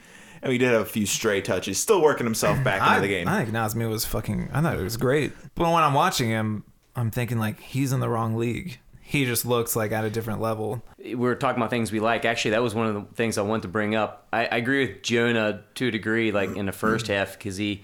[0.43, 3.09] And he did have a few stray touches, still working himself back into I, the
[3.09, 3.29] game.
[3.29, 4.51] I think Nazmi was fucking.
[4.53, 5.33] I thought it was great.
[5.55, 6.65] But when I'm watching him,
[6.95, 8.79] I'm thinking like he's in the wrong league.
[9.01, 10.83] He just looks like at a different level.
[10.99, 12.25] we were talking about things we like.
[12.25, 14.27] Actually, that was one of the things I wanted to bring up.
[14.33, 17.83] I, I agree with Jonah to a degree, like in the first half, because he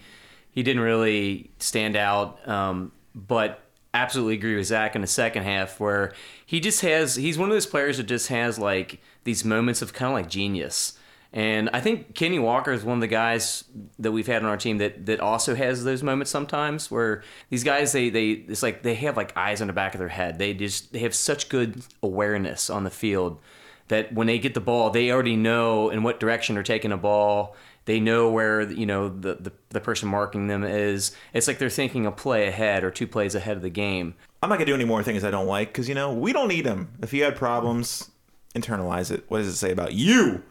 [0.51, 2.47] he didn't really stand out.
[2.47, 3.61] Um, but
[3.93, 6.13] absolutely agree with Zach in the second half, where
[6.45, 9.93] he just has he's one of those players that just has like these moments of
[9.93, 10.97] kind of like genius.
[11.33, 13.63] And I think Kenney Walker is one of the guys
[13.99, 17.63] that we've had on our team that, that also has those moments sometimes where these
[17.63, 20.39] guys they, they it's like they have like eyes on the back of their head.
[20.39, 23.39] They just they have such good awareness on the field
[23.87, 26.97] that when they get the ball, they already know in what direction they're taking the
[26.97, 31.15] ball They know where you know the, the the person marking them is.
[31.33, 34.15] It's like they're thinking a play ahead or two plays ahead of the game.
[34.43, 36.47] I'm not gonna do any more things I don't like because you know we don't
[36.47, 36.93] need them.
[37.01, 38.11] If you had problems,
[38.55, 39.25] internalize it.
[39.27, 40.43] What does it say about you?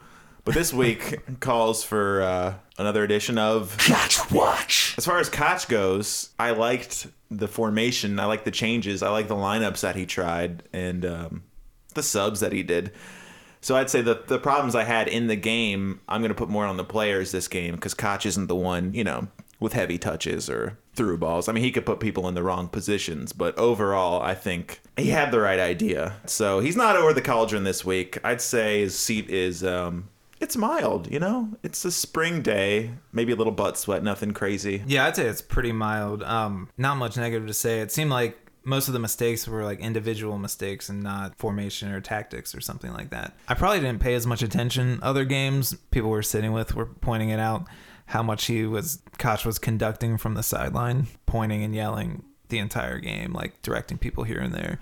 [0.44, 4.94] But this week calls for uh, another edition of Catch Watch.
[4.96, 8.18] As far as Koch goes, I liked the formation.
[8.18, 9.02] I like the changes.
[9.02, 11.42] I like the lineups that he tried and um,
[11.94, 12.92] the subs that he did.
[13.60, 16.48] So I'd say the the problems I had in the game, I'm going to put
[16.48, 19.98] more on the players this game because Koch isn't the one, you know, with heavy
[19.98, 21.48] touches or through balls.
[21.48, 25.10] I mean, he could put people in the wrong positions, but overall, I think he
[25.10, 26.16] had the right idea.
[26.26, 28.18] So he's not over the cauldron this week.
[28.24, 30.08] I'd say his seat is um,
[30.40, 31.50] it's mild, you know?
[31.62, 34.82] It's a spring day, maybe a little butt sweat, nothing crazy.
[34.86, 36.22] Yeah, I'd say it's pretty mild.
[36.22, 37.80] Um, not much negative to say.
[37.80, 42.00] It seemed like most of the mistakes were like individual mistakes and not formation or
[42.00, 43.34] tactics or something like that.
[43.48, 44.98] I probably didn't pay as much attention.
[45.02, 47.64] Other games people were sitting with were pointing it out
[48.06, 52.98] how much he was Koch was conducting from the sideline, pointing and yelling the entire
[52.98, 54.78] game, like directing people here and there.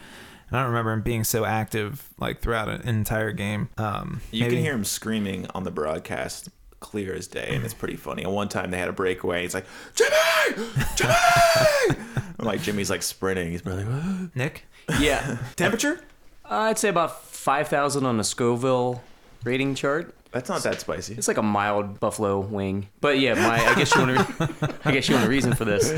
[0.49, 3.69] And I don't remember him being so active like throughout an entire game.
[3.77, 6.49] Um, You maybe- can hear him screaming on the broadcast
[6.89, 8.23] clear as day, and it's pretty funny.
[8.23, 9.43] And one time they had a breakaway.
[9.43, 10.69] He's like, Jimmy!
[10.97, 11.13] Jimmy!
[12.39, 13.51] I'm like, Jimmy's like sprinting.
[13.51, 14.65] He's probably like, "What?" Nick.
[14.99, 16.01] Yeah, Temperature?
[16.45, 19.03] I'd say about five thousand on the Scoville
[19.45, 20.15] rating chart.
[20.31, 21.15] That's not that spicy.
[21.15, 22.89] It's like a mild buffalo wing.
[23.01, 25.65] But yeah, my I guess you want to I guess you want a reason for
[25.65, 25.91] this.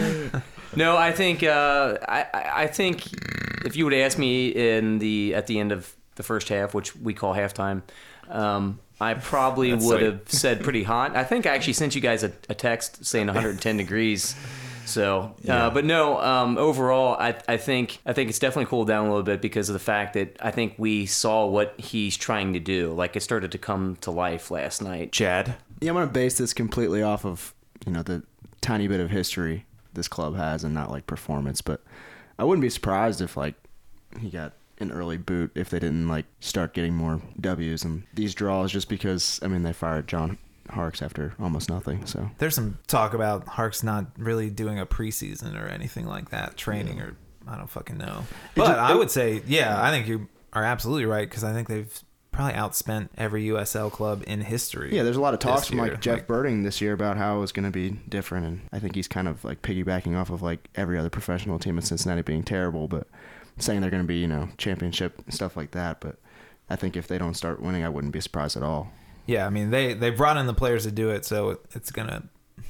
[0.74, 3.07] No, I think uh, I I think
[3.64, 6.96] if you would ask me in the at the end of the first half, which
[6.96, 7.83] we call halftime,
[8.29, 10.05] um, I probably That's would sweet.
[10.07, 11.17] have said pretty hot.
[11.17, 14.35] I think I actually sent you guys a, a text saying 110 degrees.
[14.85, 15.67] So, Yeah.
[15.67, 16.21] uh, but no.
[16.21, 19.69] Um, overall, I, I think I think it's definitely cooled down a little bit because
[19.69, 22.93] of the fact that I think we saw what he's trying to do.
[22.93, 25.13] Like it started to come to life last night.
[25.13, 25.55] Chad?
[25.81, 27.55] Yeah, I'm gonna base this completely off of
[27.87, 28.23] you know the
[28.61, 31.63] tiny bit of history this club has, and not like performance.
[31.63, 31.83] But
[32.39, 33.55] I wouldn't be surprised if like
[34.21, 38.35] he got an early boot if they didn't like start getting more W's and these
[38.35, 40.38] draws, just because I mean they fired John
[40.71, 42.07] Harkes after almost nothing.
[42.07, 46.57] So There's some talk about Hark's not really doing a preseason or anything like that,
[46.57, 47.16] training or
[47.49, 48.25] I don't fucking know.
[48.55, 51.69] But ju- I would say, yeah, I think you are absolutely right because I think
[51.69, 52.01] they've
[52.33, 54.95] probably outspent every USL club in history.
[54.95, 55.88] yeah, there's a lot of talks from year.
[55.88, 58.79] like Jeff Like, Berding this year about how it was gonna be different, and I
[58.79, 62.23] think he's kind of like piggybacking off of like every other professional team in Cincinnati
[62.23, 63.09] being terrible, but
[63.61, 66.01] saying they're gonna be you know championship stuff like that.
[66.01, 66.16] But
[66.68, 68.92] I think if they don't start winning, I wouldn't be surprised at all.
[69.27, 72.25] Yeah, I mean they they brought in the players to do it, so it's gonna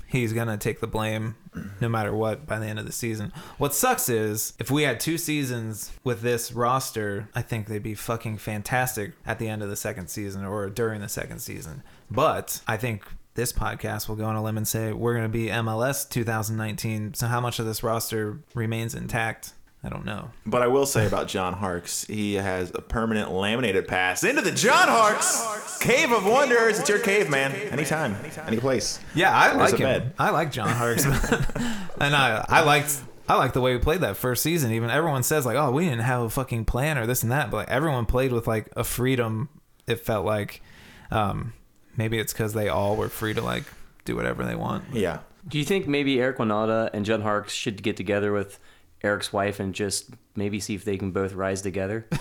[0.06, 1.36] he's gonna take the blame
[1.80, 3.32] no matter what by the end of the season.
[3.58, 7.94] What sucks is if we had two seasons with this roster, I think they'd be
[7.94, 11.82] fucking fantastic at the end of the second season or during the second season.
[12.10, 15.46] But I think this podcast will go on a limb and say we're gonna be
[15.46, 17.14] MLS 2019.
[17.14, 19.52] So how much of this roster remains intact?
[19.82, 20.30] I don't know.
[20.44, 24.50] But I will say about John Harkes, he has a permanent laminated pass into the
[24.50, 26.78] John Harkes Cave of Wonders.
[26.78, 27.52] It's your cave, man.
[27.52, 28.14] Anytime,
[28.46, 29.00] any place.
[29.14, 29.86] Yeah, I There's like him.
[29.86, 30.14] bed.
[30.18, 31.04] I like John Harkes,
[32.00, 34.72] and I I liked I liked the way we played that first season.
[34.72, 37.50] Even everyone says like, oh, we didn't have a fucking plan or this and that,
[37.50, 39.48] but like everyone played with like a freedom.
[39.86, 40.62] It felt like,
[41.10, 41.54] um,
[41.96, 43.64] maybe it's because they all were free to like
[44.04, 44.84] do whatever they want.
[44.92, 45.20] Yeah.
[45.48, 48.58] Do you think maybe Eric Wynalda and Judd Harks should get together with
[49.02, 52.06] Eric's wife and just maybe see if they can both rise together?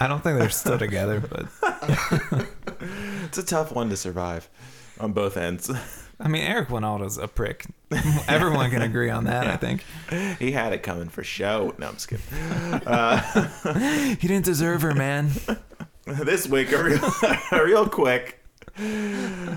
[0.00, 1.46] I don't think they're still together, but
[3.24, 4.48] It's a tough one to survive
[5.00, 5.70] on both ends.
[6.20, 7.66] I mean, Eric Wynalda's a prick.
[8.28, 9.48] Everyone can agree on that.
[9.48, 9.84] I think
[10.38, 11.74] he had it coming for show.
[11.78, 12.24] No, I'm just kidding.
[12.86, 15.30] Uh, he didn't deserve her, man.
[16.06, 17.04] this week, a real,
[17.50, 18.43] a real quick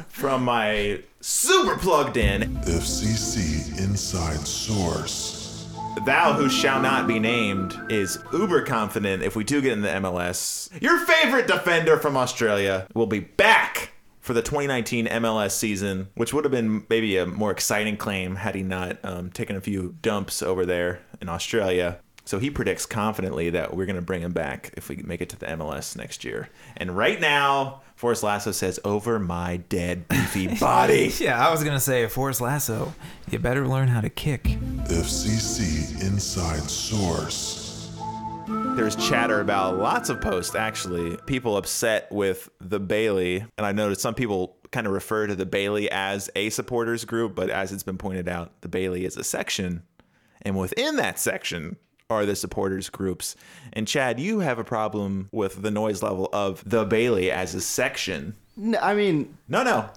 [0.09, 5.67] from my super plugged in FCC Inside Source.
[6.05, 9.89] Thou who shall not be named is uber confident if we do get in the
[9.89, 10.69] MLS.
[10.81, 16.43] Your favorite defender from Australia will be back for the 2019 MLS season, which would
[16.43, 20.43] have been maybe a more exciting claim had he not um, taken a few dumps
[20.43, 21.99] over there in Australia.
[22.25, 25.29] So he predicts confidently that we're going to bring him back if we make it
[25.29, 26.49] to the MLS next year.
[26.75, 31.11] And right now, Forrest Lasso says, over my dead beefy body.
[31.19, 32.93] Yeah, I was gonna say, Forrest Lasso,
[33.31, 34.43] you better learn how to kick.
[34.43, 37.91] FCC Inside Source.
[38.47, 41.17] There's chatter about lots of posts, actually.
[41.25, 43.43] People upset with the Bailey.
[43.57, 47.33] And I noticed some people kind of refer to the Bailey as a supporters group,
[47.33, 49.81] but as it's been pointed out, the Bailey is a section.
[50.43, 51.77] And within that section
[52.09, 53.35] are the supporters groups.
[53.73, 57.59] And Chad, you have a problem with the noise level of the Bailey as a
[57.59, 58.35] section.
[58.81, 59.89] I mean, No, no,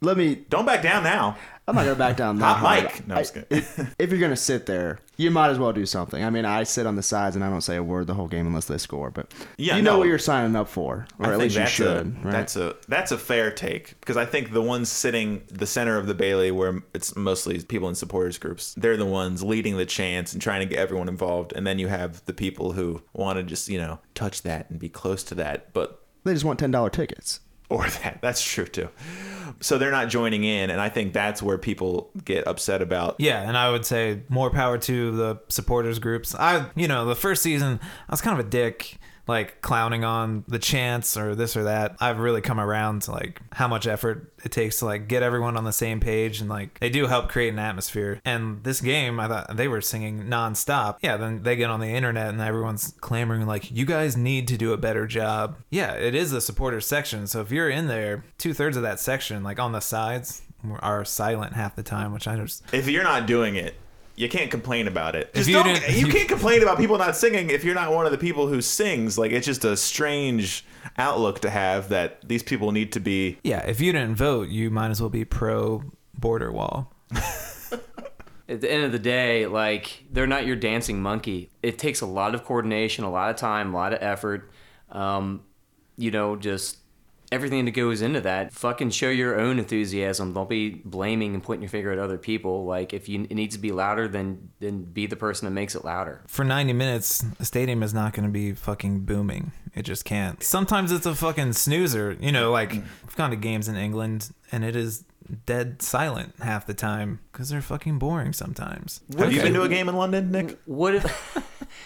[0.00, 0.34] let me.
[0.48, 1.36] don't back down now.
[1.66, 2.82] I'm not gonna back down that Hot hard.
[2.92, 3.06] mic.
[3.08, 3.46] No, I'm just kidding.
[3.50, 6.22] if, if you're gonna sit there, you might as well do something.
[6.22, 8.28] I mean, I sit on the sides and I don't say a word the whole
[8.28, 9.10] game unless they score.
[9.10, 9.98] But Yeah, you know no.
[10.00, 12.06] what you're signing up for, or I at least you should.
[12.06, 12.32] A, right?
[12.32, 16.06] That's a that's a fair take because I think the ones sitting the center of
[16.06, 20.34] the Bailey, where it's mostly people in supporters groups, they're the ones leading the chants
[20.34, 21.54] and trying to get everyone involved.
[21.54, 24.78] And then you have the people who want to just you know touch that and
[24.78, 27.40] be close to that, but they just want ten dollar tickets.
[27.74, 28.88] Or that that's true too.
[29.60, 33.16] So they're not joining in, and I think that's where people get upset about.
[33.18, 36.34] Yeah, and I would say more power to the supporters groups.
[36.34, 40.44] I, you know, the first season I was kind of a dick, like clowning on
[40.46, 41.96] the chants or this or that.
[42.00, 45.56] I've really come around to like how much effort it takes to like get everyone
[45.56, 48.20] on the same page, and like they do help create an atmosphere.
[48.24, 50.98] And this game, I thought they were singing nonstop.
[51.02, 54.56] Yeah, then they get on the internet and everyone's clamoring like, "You guys need to
[54.56, 58.24] do a better job." Yeah, it is the supporters section, so if you're in there,
[58.38, 60.42] two thirds of that section, like on the sides,
[60.80, 63.74] are silent half the time, which I just If you're not doing it,
[64.16, 65.32] you can't complain about it.
[65.34, 68.06] Just you don't, you you- can't complain about people not singing if you're not one
[68.06, 69.18] of the people who sings.
[69.18, 70.64] Like it's just a strange
[70.98, 73.38] outlook to have that these people need to be.
[73.42, 75.82] Yeah, if you didn't vote, you might as well be pro
[76.18, 76.92] border wall.
[78.46, 81.48] At the end of the day, like they're not your dancing monkey.
[81.62, 84.50] It takes a lot of coordination, a lot of time, a lot of effort.
[84.92, 85.42] Um,
[85.96, 86.76] you know, just
[87.32, 88.52] everything that goes into that.
[88.52, 90.32] Fucking show your own enthusiasm.
[90.32, 92.64] Don't be blaming and pointing your finger at other people.
[92.64, 95.74] Like if you it needs to be louder, then then be the person that makes
[95.74, 96.22] it louder.
[96.26, 99.52] For 90 minutes, a stadium is not going to be fucking booming.
[99.74, 100.42] It just can't.
[100.42, 102.16] Sometimes it's a fucking snoozer.
[102.20, 105.04] You know, like I've gone to games in England and it is
[105.46, 109.00] dead silent half the time because they're fucking boring sometimes.
[109.18, 110.58] Have you been to a game in London, Nick?
[110.66, 111.38] What if?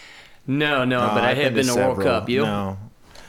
[0.46, 2.06] no, no, Uh, but I I've have been to World several.
[2.20, 2.28] Cup.
[2.28, 2.42] You?
[2.42, 2.78] No.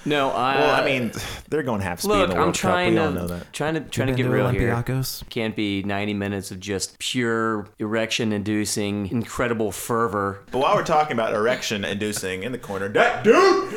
[0.05, 0.55] No, I.
[0.55, 1.11] Well, I mean,
[1.49, 3.09] they're going half speed look, in the I'm trying Cup.
[3.11, 3.53] We to all know that.
[3.53, 4.73] trying to trying to Been get real here.
[4.73, 5.27] Olympiacos?
[5.29, 10.39] Can't be 90 minutes of just pure erection-inducing, incredible fervor.
[10.51, 13.75] But while we're talking about erection inducing in the corner, that dude.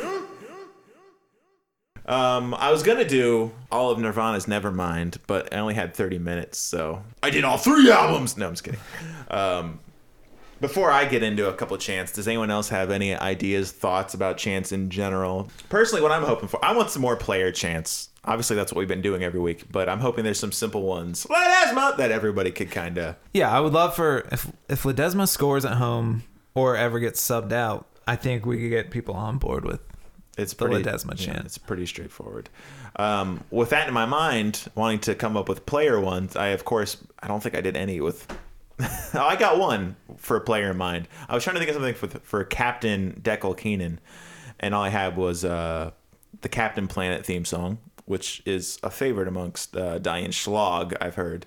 [2.05, 6.57] Um, I was gonna do all of Nirvana's Nevermind, but I only had 30 minutes,
[6.57, 8.35] so I did all three albums.
[8.37, 8.79] No, I'm just kidding.
[9.31, 9.79] Um,
[10.63, 14.15] before I get into a couple of chants, does anyone else have any ideas, thoughts
[14.15, 15.51] about chants in general?
[15.69, 18.09] Personally, what I'm hoping for, I want some more player chants.
[18.25, 21.27] Obviously, that's what we've been doing every week, but I'm hoping there's some simple ones
[21.29, 23.17] Ledesma, that everybody could kind of.
[23.33, 26.23] Yeah, I would love for if if Ledesma scores at home
[26.55, 29.81] or ever gets subbed out, I think we could get people on board with
[30.37, 31.45] It's The pretty Ledesma yeah, chant.
[31.45, 32.49] it's pretty straightforward.
[32.95, 36.63] Um, with that in my mind, wanting to come up with player ones, I of
[36.63, 38.25] course I don't think I did any with.
[39.13, 41.07] I got one for a player in mind.
[41.27, 43.97] I was trying to think of something for for Captain Dekel Keinan,
[44.59, 45.91] and all I had was uh,
[46.41, 50.95] the Captain Planet theme song, which is a favorite amongst uh, Diane Schlag.
[51.01, 51.45] I've heard.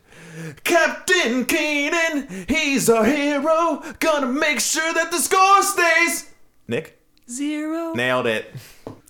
[0.64, 3.83] Captain Keinan, he's our hero.
[4.01, 6.31] Gonna make sure that the score stays.
[6.68, 6.99] Nick.
[7.29, 7.92] Zero.
[7.92, 8.55] Nailed it.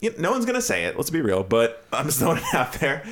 [0.01, 0.97] You no one's gonna say it.
[0.97, 3.03] Let's be real, but I'm just throwing it out there.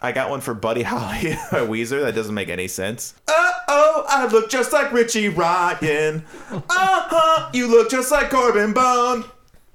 [0.00, 2.02] I got one for Buddy Holly by Weezer.
[2.02, 3.14] That doesn't make any sense.
[3.28, 6.24] Uh oh, I look just like Richie Ryan.
[6.50, 9.24] Uh huh, you look just like Corben Bone.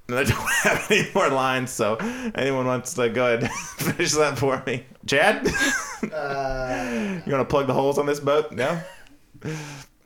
[0.09, 1.95] And I don't have any more lines, so
[2.35, 4.85] anyone wants to go ahead and finish that for me.
[5.05, 5.45] Chad?
[6.03, 8.51] you want to plug the holes on this boat?
[8.51, 8.79] No?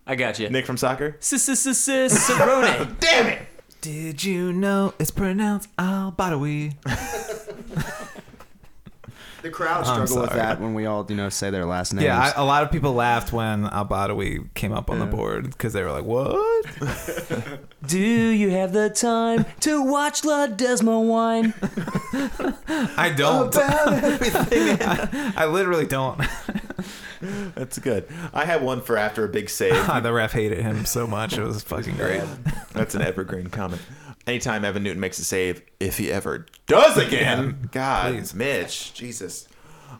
[0.07, 0.49] I got you.
[0.49, 1.17] Nick from soccer?
[1.19, 2.97] Cicerone.
[2.99, 3.47] Damn it!
[3.81, 6.75] Did you know it's pronounced Al-Badawi?
[9.41, 10.27] The crowd I'm with sorry.
[10.35, 12.05] that when we all, you know, say their last names.
[12.05, 15.73] Yeah, I, a lot of people laughed when Al-Badawi came up on the board because
[15.73, 16.65] they were like, "What?"
[17.87, 21.53] Do you have the time to watch Ledesma wine?
[22.97, 23.55] I don't.
[23.57, 26.21] I, I literally don't.
[27.55, 28.07] That's good.
[28.33, 30.03] I had one for after a big save.
[30.03, 32.21] the ref hated him so much; it was fucking great.
[32.73, 33.81] That's an evergreen comment.
[34.27, 38.33] Anytime Evan Newton makes a save, if he ever does again, God, please.
[38.35, 39.47] Mitch, Jesus.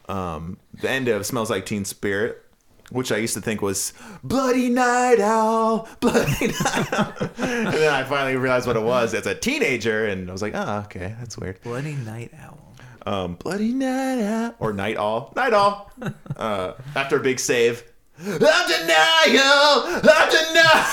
[0.07, 2.43] Um, the end of Smells Like Teen Spirit,
[2.91, 7.13] which I used to think was Bloody Night Owl, Bloody Night Owl.
[7.39, 10.53] and then I finally realized what it was as a teenager, and I was like,
[10.55, 11.59] oh, okay, that's weird.
[11.63, 12.59] Bloody night owl.
[13.05, 15.91] Um, Bloody Night Owl, or Night Owl, Night Owl.
[16.37, 17.83] Uh, after a big save.
[18.23, 19.83] I'm denial!
[20.03, 20.85] I'm denial!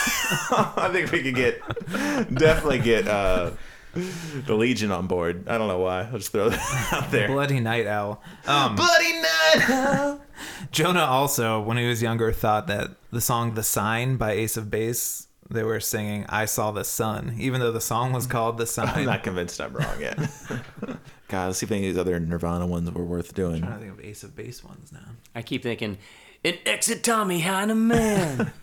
[0.77, 1.61] I think we could get,
[2.35, 3.51] definitely get uh,
[4.47, 5.49] the Legion on board.
[5.49, 6.03] I don't know why.
[6.03, 7.29] I'll just throw that out there.
[7.29, 8.23] Bloody night owl.
[8.47, 10.21] Um, Bloody Night Owl!
[10.73, 14.71] Jonah also, when he was younger, thought that the song "The Sign" by Ace of
[14.71, 18.67] Base they were singing "I Saw the Sun," even though the song was called "The
[18.67, 20.19] Sign." I'm not convinced I'm wrong yet.
[21.29, 23.63] God, let's see if any of these other Nirvana ones were worth doing.
[23.63, 25.01] I'm trying to think of Ace of Base ones now.
[25.35, 25.99] I keep thinking,
[26.45, 28.53] an exit Tommy Heinemann.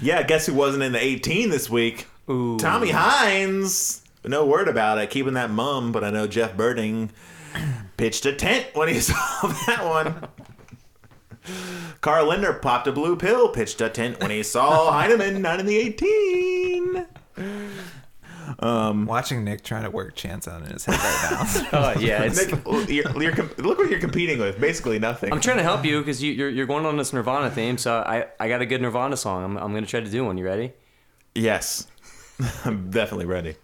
[0.00, 2.08] Yeah, guess who wasn't in the 18 this week?
[2.28, 2.56] Ooh.
[2.58, 4.02] Tommy Hines.
[4.24, 5.10] No word about it.
[5.10, 7.10] Keeping that mum, but I know Jeff Berding
[7.96, 9.14] pitched a tent when he saw
[9.66, 10.28] that one.
[12.00, 15.66] Carl Lindner popped a blue pill, pitched a tent when he saw Heineman not in
[15.66, 17.06] the 18.
[18.58, 21.94] Um, Watching Nick trying to work Chance out in his head right now.
[21.96, 24.60] oh yeah, it's, Nick, oh, you're, you're, com- look what you're competing with.
[24.60, 25.32] Basically nothing.
[25.32, 27.78] I'm trying to help you because you, you're you're going on this Nirvana theme.
[27.78, 29.44] So I I got a good Nirvana song.
[29.44, 30.38] I'm I'm gonna try to do one.
[30.38, 30.72] You ready?
[31.34, 31.86] Yes.
[32.64, 33.56] I'm definitely ready.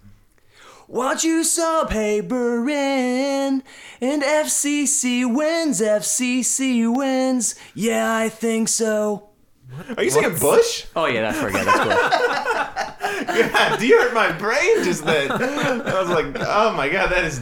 [0.87, 3.63] Watch you saw paper in
[4.01, 5.83] and FCC wins.
[5.83, 7.57] FCC wins.
[7.75, 9.29] Yeah, I think so.
[9.97, 10.87] Are you singing Bush?
[10.97, 11.67] Oh yeah, I forgot.
[11.67, 11.91] That's cool.
[13.29, 15.31] God, you hurt my brain just then.
[15.31, 17.41] I was like, oh my god, that is.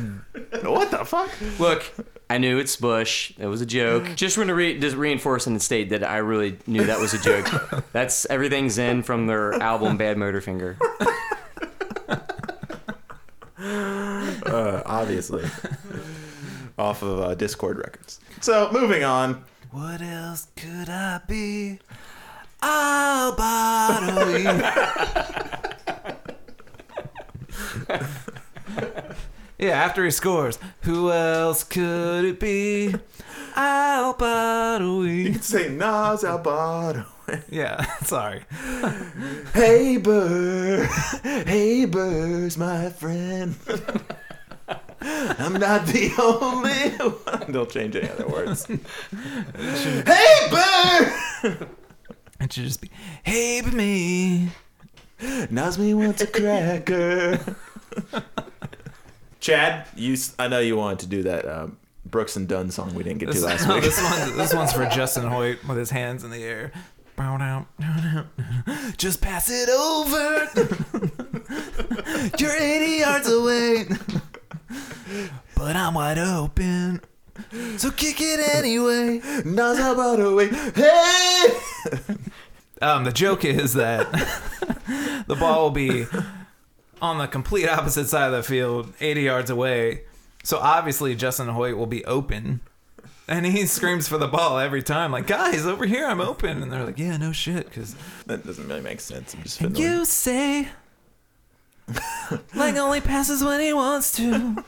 [0.62, 1.30] What the fuck?
[1.58, 1.84] Look,
[2.28, 3.32] I knew it's Bush.
[3.38, 4.04] It was a joke.
[4.16, 7.18] Just want to re- just reinforce and state that I really knew that was a
[7.18, 7.46] joke.
[7.92, 10.76] That's everything's in from their album Badmotorfinger.
[13.58, 15.44] Uh, obviously.
[16.78, 18.20] Off of uh, Discord Records.
[18.40, 19.44] So, moving on.
[19.70, 21.78] what else could I be?
[22.62, 24.46] I'll bottle you.
[29.58, 32.94] yeah, after he scores, who else could it be?
[33.54, 37.06] I'll bottle You can say Nas Albato.
[37.50, 38.44] Yeah, sorry.
[39.52, 40.84] Hey, Burr.
[41.24, 43.56] Hey, Burr's my friend.
[45.00, 47.52] I'm not the only one.
[47.52, 48.66] Don't change any other words.
[48.66, 51.66] hey, Burr.
[52.40, 52.90] It should just be,
[53.24, 54.50] hey, me.
[55.20, 57.56] Nazmi wants a cracker.
[59.40, 60.16] Chad, you.
[60.38, 63.32] I know you wanted to do that um, Brooks and Dunn song we didn't get
[63.32, 63.82] to last week.
[63.82, 66.72] this one's this one's for Justin Hoyte with his hands in the air.
[68.98, 70.50] Just pass it over.
[72.38, 73.86] You're 80 yards away,
[75.54, 77.00] but I'm wide open.
[77.78, 79.20] So kick it anyway.
[79.44, 80.52] Nas Albato, wait.
[80.74, 81.46] Hey.
[82.82, 84.10] Um, the joke is that
[85.26, 86.04] the ball will be
[87.00, 90.02] on the complete opposite side of the field, 80 yards away.
[90.42, 92.60] So obviously Justin Hoyte will be open.
[93.28, 96.62] And he screams for the ball every time, like, guys, over here, I'm open.
[96.62, 97.64] And they're like, yeah, no shit.
[97.66, 99.34] Because That doesn't really make sense.
[99.34, 100.68] I'm just And you say,
[102.54, 104.64] like, only passes when he wants to.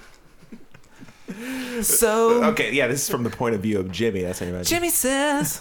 [1.82, 4.22] So, Okay, yeah, this is from the point of view of Jimmy.
[4.22, 4.76] That's how you imagine.
[4.76, 5.60] Jimmy says,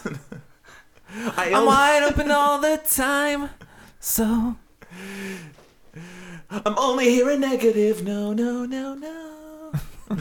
[1.35, 3.49] I I'm wide open all the time.
[3.99, 4.55] So,
[6.49, 8.03] I'm only hearing negative.
[8.03, 9.73] No, no, no, no.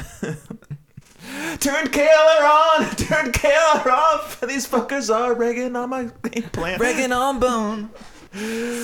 [1.61, 2.87] Turn Kaler on.
[2.97, 4.41] Turn Kaler off.
[4.41, 6.79] These fuckers are regging on my game plan.
[6.81, 7.91] Reagan on bone.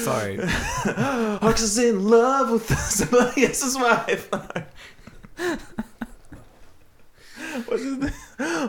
[0.05, 0.39] Sorry.
[0.43, 4.29] Hawks is in love with somebody else's wife.
[7.67, 8.13] What's his name?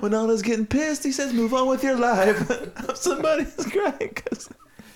[0.02, 2.38] When Anna's getting pissed, he says, "Move on with your life."
[2.96, 4.14] Somebody's crying.
[4.16, 4.50] 'cause-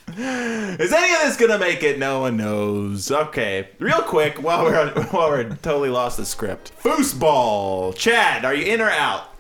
[0.17, 1.99] Is any of this gonna make it?
[1.99, 3.11] No one knows.
[3.11, 6.71] Okay, real quick, while we're while we're totally lost the script.
[6.81, 9.35] Foosball, Chad, are you in or out?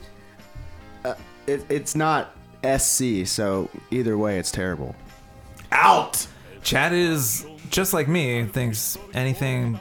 [1.05, 1.15] Uh,
[1.45, 2.35] it, it's not
[2.77, 4.93] SC, so either way, it's terrible.
[5.71, 6.27] Out.
[6.63, 9.79] Chad is just like me, thinks anything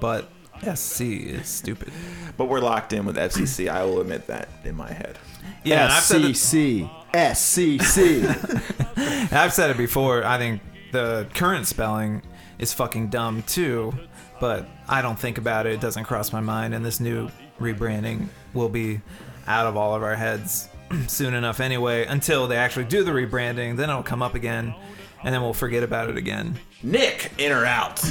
[0.00, 0.30] but
[0.62, 1.92] SC is stupid.
[2.36, 3.68] But we're locked in with FCC.
[3.68, 5.18] I will admit that in my head.
[5.64, 6.90] Yeah, and I've said, it, SCC.
[7.12, 8.96] SCC.
[8.96, 10.24] and I've said it before.
[10.24, 12.22] I think the current spelling
[12.58, 13.92] is fucking dumb too,
[14.40, 15.74] but I don't think about it.
[15.74, 16.74] It doesn't cross my mind.
[16.74, 19.00] And this new rebranding will be
[19.46, 20.68] out of all of our heads
[21.06, 23.76] soon enough anyway, until they actually do the rebranding.
[23.76, 24.74] Then it'll come up again,
[25.22, 26.58] and then we'll forget about it again.
[26.82, 28.02] Nick, in or out?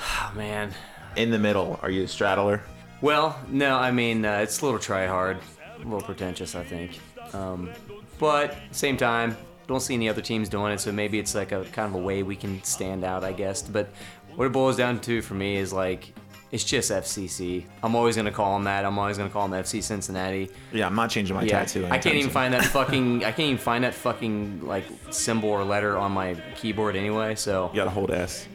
[0.00, 0.72] Oh man.
[1.16, 1.78] In the middle.
[1.82, 2.62] Are you a straddler?
[3.00, 5.38] Well, no, I mean uh, it's a little try hard,
[5.76, 6.98] a little pretentious, I think.
[7.32, 7.70] Um,
[8.18, 9.36] but same time,
[9.66, 12.02] don't see any other teams doing it, so maybe it's like a kind of a
[12.04, 13.62] way we can stand out, I guess.
[13.62, 13.88] But
[14.34, 16.12] what it boils down to for me is like
[16.50, 17.66] it's just FCC.
[17.82, 18.84] I'm always gonna call them that.
[18.84, 20.50] I'm always gonna call them FC Cincinnati.
[20.72, 21.84] Yeah, I'm not changing my Yeah, tattoo.
[21.86, 22.30] I can't even soon.
[22.30, 23.18] find that fucking.
[23.24, 27.34] I can't even find that fucking like symbol or letter on my keyboard anyway.
[27.34, 28.48] So You gotta hold S.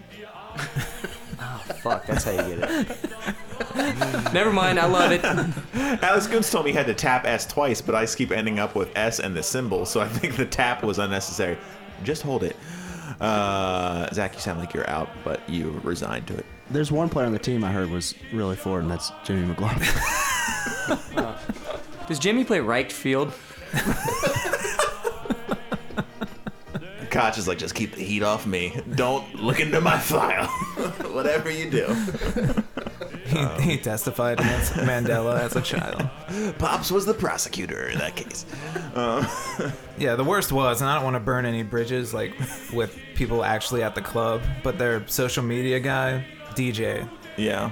[1.84, 2.98] fuck, that's how you get it.
[4.34, 5.24] Never mind, I love it.
[6.04, 8.60] Alex Goods told me he had to tap S twice, but I just keep ending
[8.60, 11.58] up with S and the symbol, so I think the tap was unnecessary.
[12.04, 12.56] Just hold it.
[13.20, 16.46] Uh, Zach, you sound like you're out, but you resigned to it.
[16.70, 19.46] There's one player on the team I heard was really for it, and that's Jimmy
[19.48, 19.88] McLaughlin.
[22.08, 23.34] Does Jimmy play right field?
[27.14, 28.82] Koch is like, just keep the heat off me.
[28.96, 30.48] Don't look into my file.
[31.14, 31.96] Whatever you do.
[33.26, 36.10] He, he testified against Mandela as a child.
[36.58, 38.48] Pops was the prosecutor in that case.
[38.96, 39.28] Um,
[40.00, 42.34] yeah, the worst was, and I don't want to burn any bridges like
[42.74, 47.08] with people actually at the club, but their social media guy, DJ.
[47.38, 47.72] Yeah.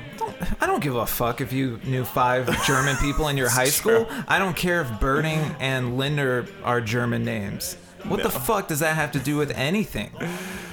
[0.59, 4.07] I don't give a fuck if you knew five German people in your high school.
[4.27, 7.75] I don't care if Berding and Lindner are German names.
[8.07, 10.11] What the fuck does that have to do with anything?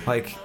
[0.07, 0.37] Like,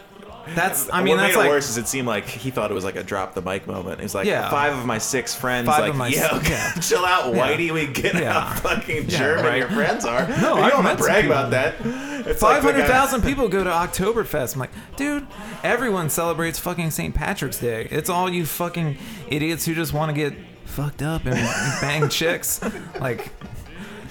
[0.55, 0.89] that's.
[0.89, 1.49] I what mean, made that's it like.
[1.49, 4.01] worse is it seemed like he thought it was like a drop the mic moment.
[4.01, 4.49] He's like, Yeah.
[4.49, 6.73] five of my six friends, Five like, of my yeah, s- okay, yeah.
[6.81, 7.33] chill out.
[7.33, 7.71] Whitey.
[7.71, 8.33] We get Yeah.
[8.49, 9.57] how fucking German right.
[9.59, 10.27] your friends are.
[10.27, 11.79] No, you I've don't want to brag about that.
[11.85, 14.55] Like uh, Five hundred thousand people go to Oktoberfest.
[14.55, 15.25] I'm like, dude,
[15.63, 17.15] everyone celebrates fucking St.
[17.15, 17.87] Patrick's Day.
[17.89, 18.97] It's all you fucking
[19.29, 20.33] idiots who just want to get
[20.65, 21.35] fucked up and
[21.79, 22.59] bang chicks.
[22.99, 23.31] Like,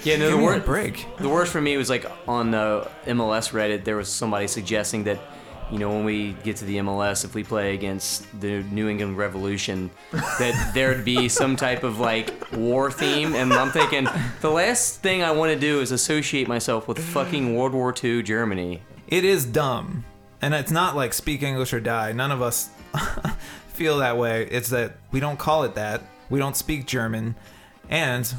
[0.04, 0.66] Yeah, no, the worst.
[0.66, 1.06] break.
[1.18, 5.20] The worst for me was like on the MLS Reddit, there was somebody suggesting that,
[5.70, 9.16] you know, when we get to the MLS, if we play against the New England
[9.16, 13.34] Revolution, that there'd be some type of like war theme.
[13.34, 14.08] And I'm thinking,
[14.40, 18.22] the last thing I want to do is associate myself with fucking World War II
[18.22, 18.82] Germany.
[19.08, 20.04] It is dumb.
[20.40, 22.10] And it's not like speak English or die.
[22.12, 22.70] None of us
[23.68, 24.48] feel that way.
[24.50, 26.02] It's that we don't call it that.
[26.30, 27.36] We don't speak German.
[27.88, 28.32] And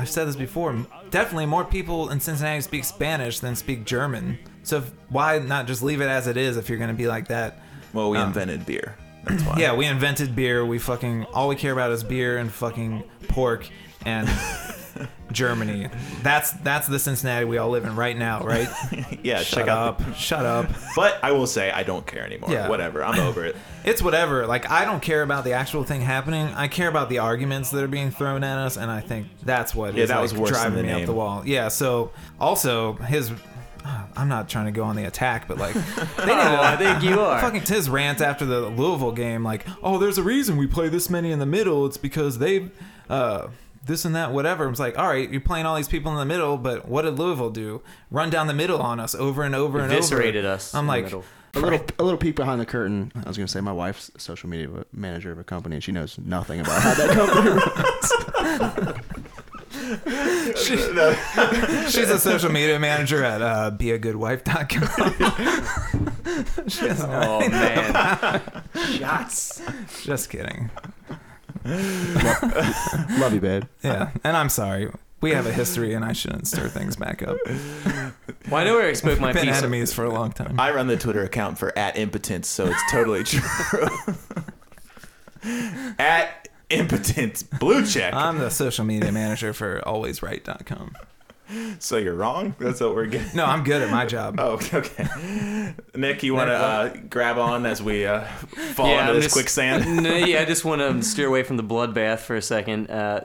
[0.00, 0.74] I've said this before,
[1.10, 4.38] definitely more people in Cincinnati speak Spanish than speak German.
[4.62, 7.06] So if, why not just leave it as it is if you're going to be
[7.06, 7.60] like that?
[7.92, 8.96] Well, we Um, invented beer.
[9.24, 9.56] That's why.
[9.58, 10.64] Yeah, we invented beer.
[10.64, 13.68] We fucking all we care about is beer and fucking pork
[14.06, 14.26] and
[15.32, 15.88] Germany.
[16.22, 18.68] That's that's the Cincinnati we all live in right now, right?
[19.22, 19.38] yeah.
[19.42, 19.88] Shut check out.
[19.88, 19.98] up.
[19.98, 20.66] The, Shut up.
[20.96, 22.50] but I will say I don't care anymore.
[22.50, 22.68] Yeah.
[22.68, 23.04] Whatever.
[23.04, 23.56] I'm over it.
[23.82, 24.46] It's whatever.
[24.46, 26.48] Like I don't care about the actual thing happening.
[26.48, 29.74] I care about the arguments that are being thrown at us, and I think that's
[29.74, 31.42] what Yeah, is, that was driving me up the wall.
[31.46, 31.68] Yeah.
[31.68, 33.32] So also his.
[34.16, 35.72] I'm not trying to go on the attack, but like,
[36.18, 37.40] they need Oh, I think you are.
[37.40, 41.08] fucking his rant after the Louisville game, like, oh, there's a reason we play this
[41.08, 41.86] many in the middle.
[41.86, 42.68] It's because they,
[43.08, 43.48] uh,
[43.84, 44.68] this and that, whatever.
[44.68, 47.18] It's like, all right, you're playing all these people in the middle, but what did
[47.18, 47.82] Louisville do?
[48.10, 49.98] Run down the middle on us over and over and over.
[49.98, 51.24] Eviscerated us I'm in like, middle.
[51.54, 53.12] a little, a little peek behind the curtain.
[53.14, 55.92] I was gonna say my wife's a social media manager of a company, and she
[55.92, 57.50] knows nothing about how that company.
[57.50, 58.12] runs.
[61.90, 66.64] She's a social media manager at uh, beagoodwife.com.
[66.68, 67.40] she doesn't know.
[67.42, 68.40] Oh, man.
[68.98, 69.62] Shots.
[70.04, 70.70] Just kidding.
[71.64, 73.64] Love you, babe.
[73.82, 74.90] Yeah, and I'm sorry.
[75.20, 77.36] We have a history, and I shouldn't stir things back up.
[77.46, 79.58] Well, I know where I spoke my Been piece.
[79.58, 80.58] enemies for a long time.
[80.58, 83.42] I run the Twitter account for at impotence, so it's totally true.
[85.98, 88.14] at impotence blue check.
[88.14, 90.94] I'm the social media manager for alwaysright.com.
[91.78, 92.54] so you're wrong.
[92.58, 93.34] That's what we're getting.
[93.36, 94.34] No, I'm good at my job.
[94.40, 95.74] Oh, okay.
[95.94, 98.22] Nick, you want to uh, grab on as we uh,
[98.74, 99.84] fall into I'm this just- quicksand?
[100.02, 102.90] No, yeah, I just want to steer away from the bloodbath for a second.
[102.90, 103.24] Uh,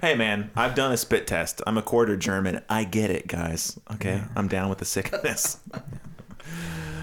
[0.00, 1.62] hey, man, I've done a spit test.
[1.66, 2.62] I'm a quarter German.
[2.68, 3.78] I get it, guys.
[3.94, 5.58] Okay, I'm down with the sickness.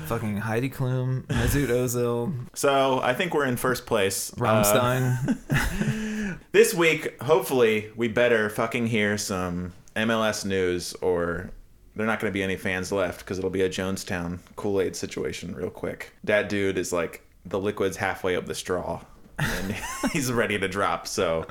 [0.08, 4.34] Fucking Heidi Klum, Mesut Ozil, So I think we're in first place.
[4.34, 6.38] Uh, Rammstein.
[6.52, 11.52] this week, hopefully, we better fucking hear some MLS news, or
[11.96, 14.96] they're not going to be any fans left because it'll be a Jonestown Kool Aid
[14.96, 16.14] situation real quick.
[16.24, 19.02] That dude is like the liquid's halfway up the straw,
[19.38, 19.76] and
[20.12, 21.08] he's ready to drop.
[21.08, 21.46] So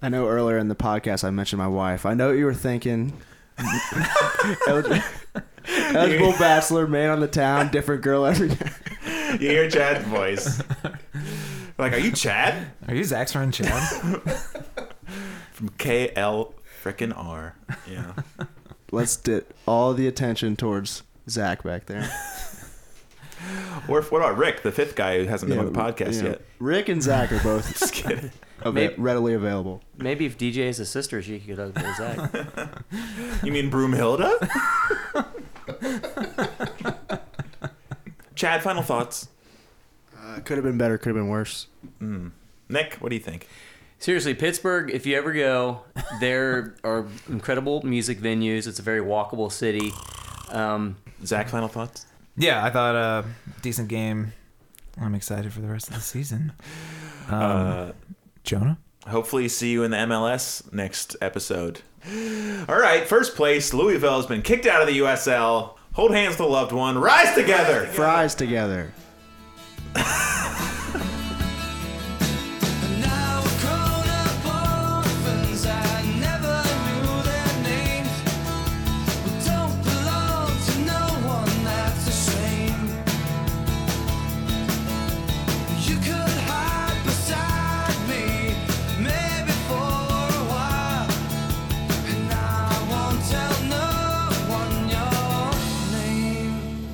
[0.00, 2.06] I know earlier in the podcast I mentioned my wife.
[2.06, 3.12] I know what you were thinking.
[4.66, 4.98] Eligible,
[5.66, 8.70] eligible bachelor, man on the town, different girl every day.
[9.32, 10.60] you hear Chad's voice.
[11.78, 13.68] Like, are you Chad Are you Zach's friend Chad?
[15.52, 16.52] from KL
[16.82, 17.54] frickin' R?
[17.90, 18.12] Yeah.
[18.90, 22.10] Let's get all the attention towards Zach back there.
[23.88, 26.22] Or what about Rick, the fifth guy who hasn't been Yeah, on the podcast you
[26.22, 26.42] know, yet?
[26.60, 28.30] Rick and Zach are both Just kidding.
[28.60, 29.82] ava- Maybe- readily available.
[29.98, 32.30] maybe if DJ is a sister, she could go to Zach.
[33.42, 34.30] You mean Broomhilda?
[38.36, 39.28] Chad, final thoughts.
[40.16, 40.96] Uh, could have been better.
[40.98, 41.66] Could have been worse.
[42.68, 43.48] Nick, what do you think?
[44.02, 45.82] Seriously, Pittsburgh, if you ever go,
[46.20, 48.66] there are incredible music venues.
[48.66, 49.92] It's a very walkable city.
[50.50, 52.06] Um, Zach, final thoughts?
[52.36, 53.22] yeah, I thought uh,
[53.62, 54.32] decent game.
[55.00, 56.52] I'm excited for the rest of the season.
[57.28, 57.92] Um, Uh,
[58.42, 58.78] Jonah?
[59.06, 61.82] hopefully, see you in the MLS next episode.
[62.68, 63.72] All right, first place.
[63.72, 65.76] Louisville has been kicked out of the USL.
[65.92, 66.98] Hold hands with a loved one.
[66.98, 67.86] Rise together.
[67.86, 68.92] Fries together.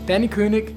[0.09, 0.74] Danny König,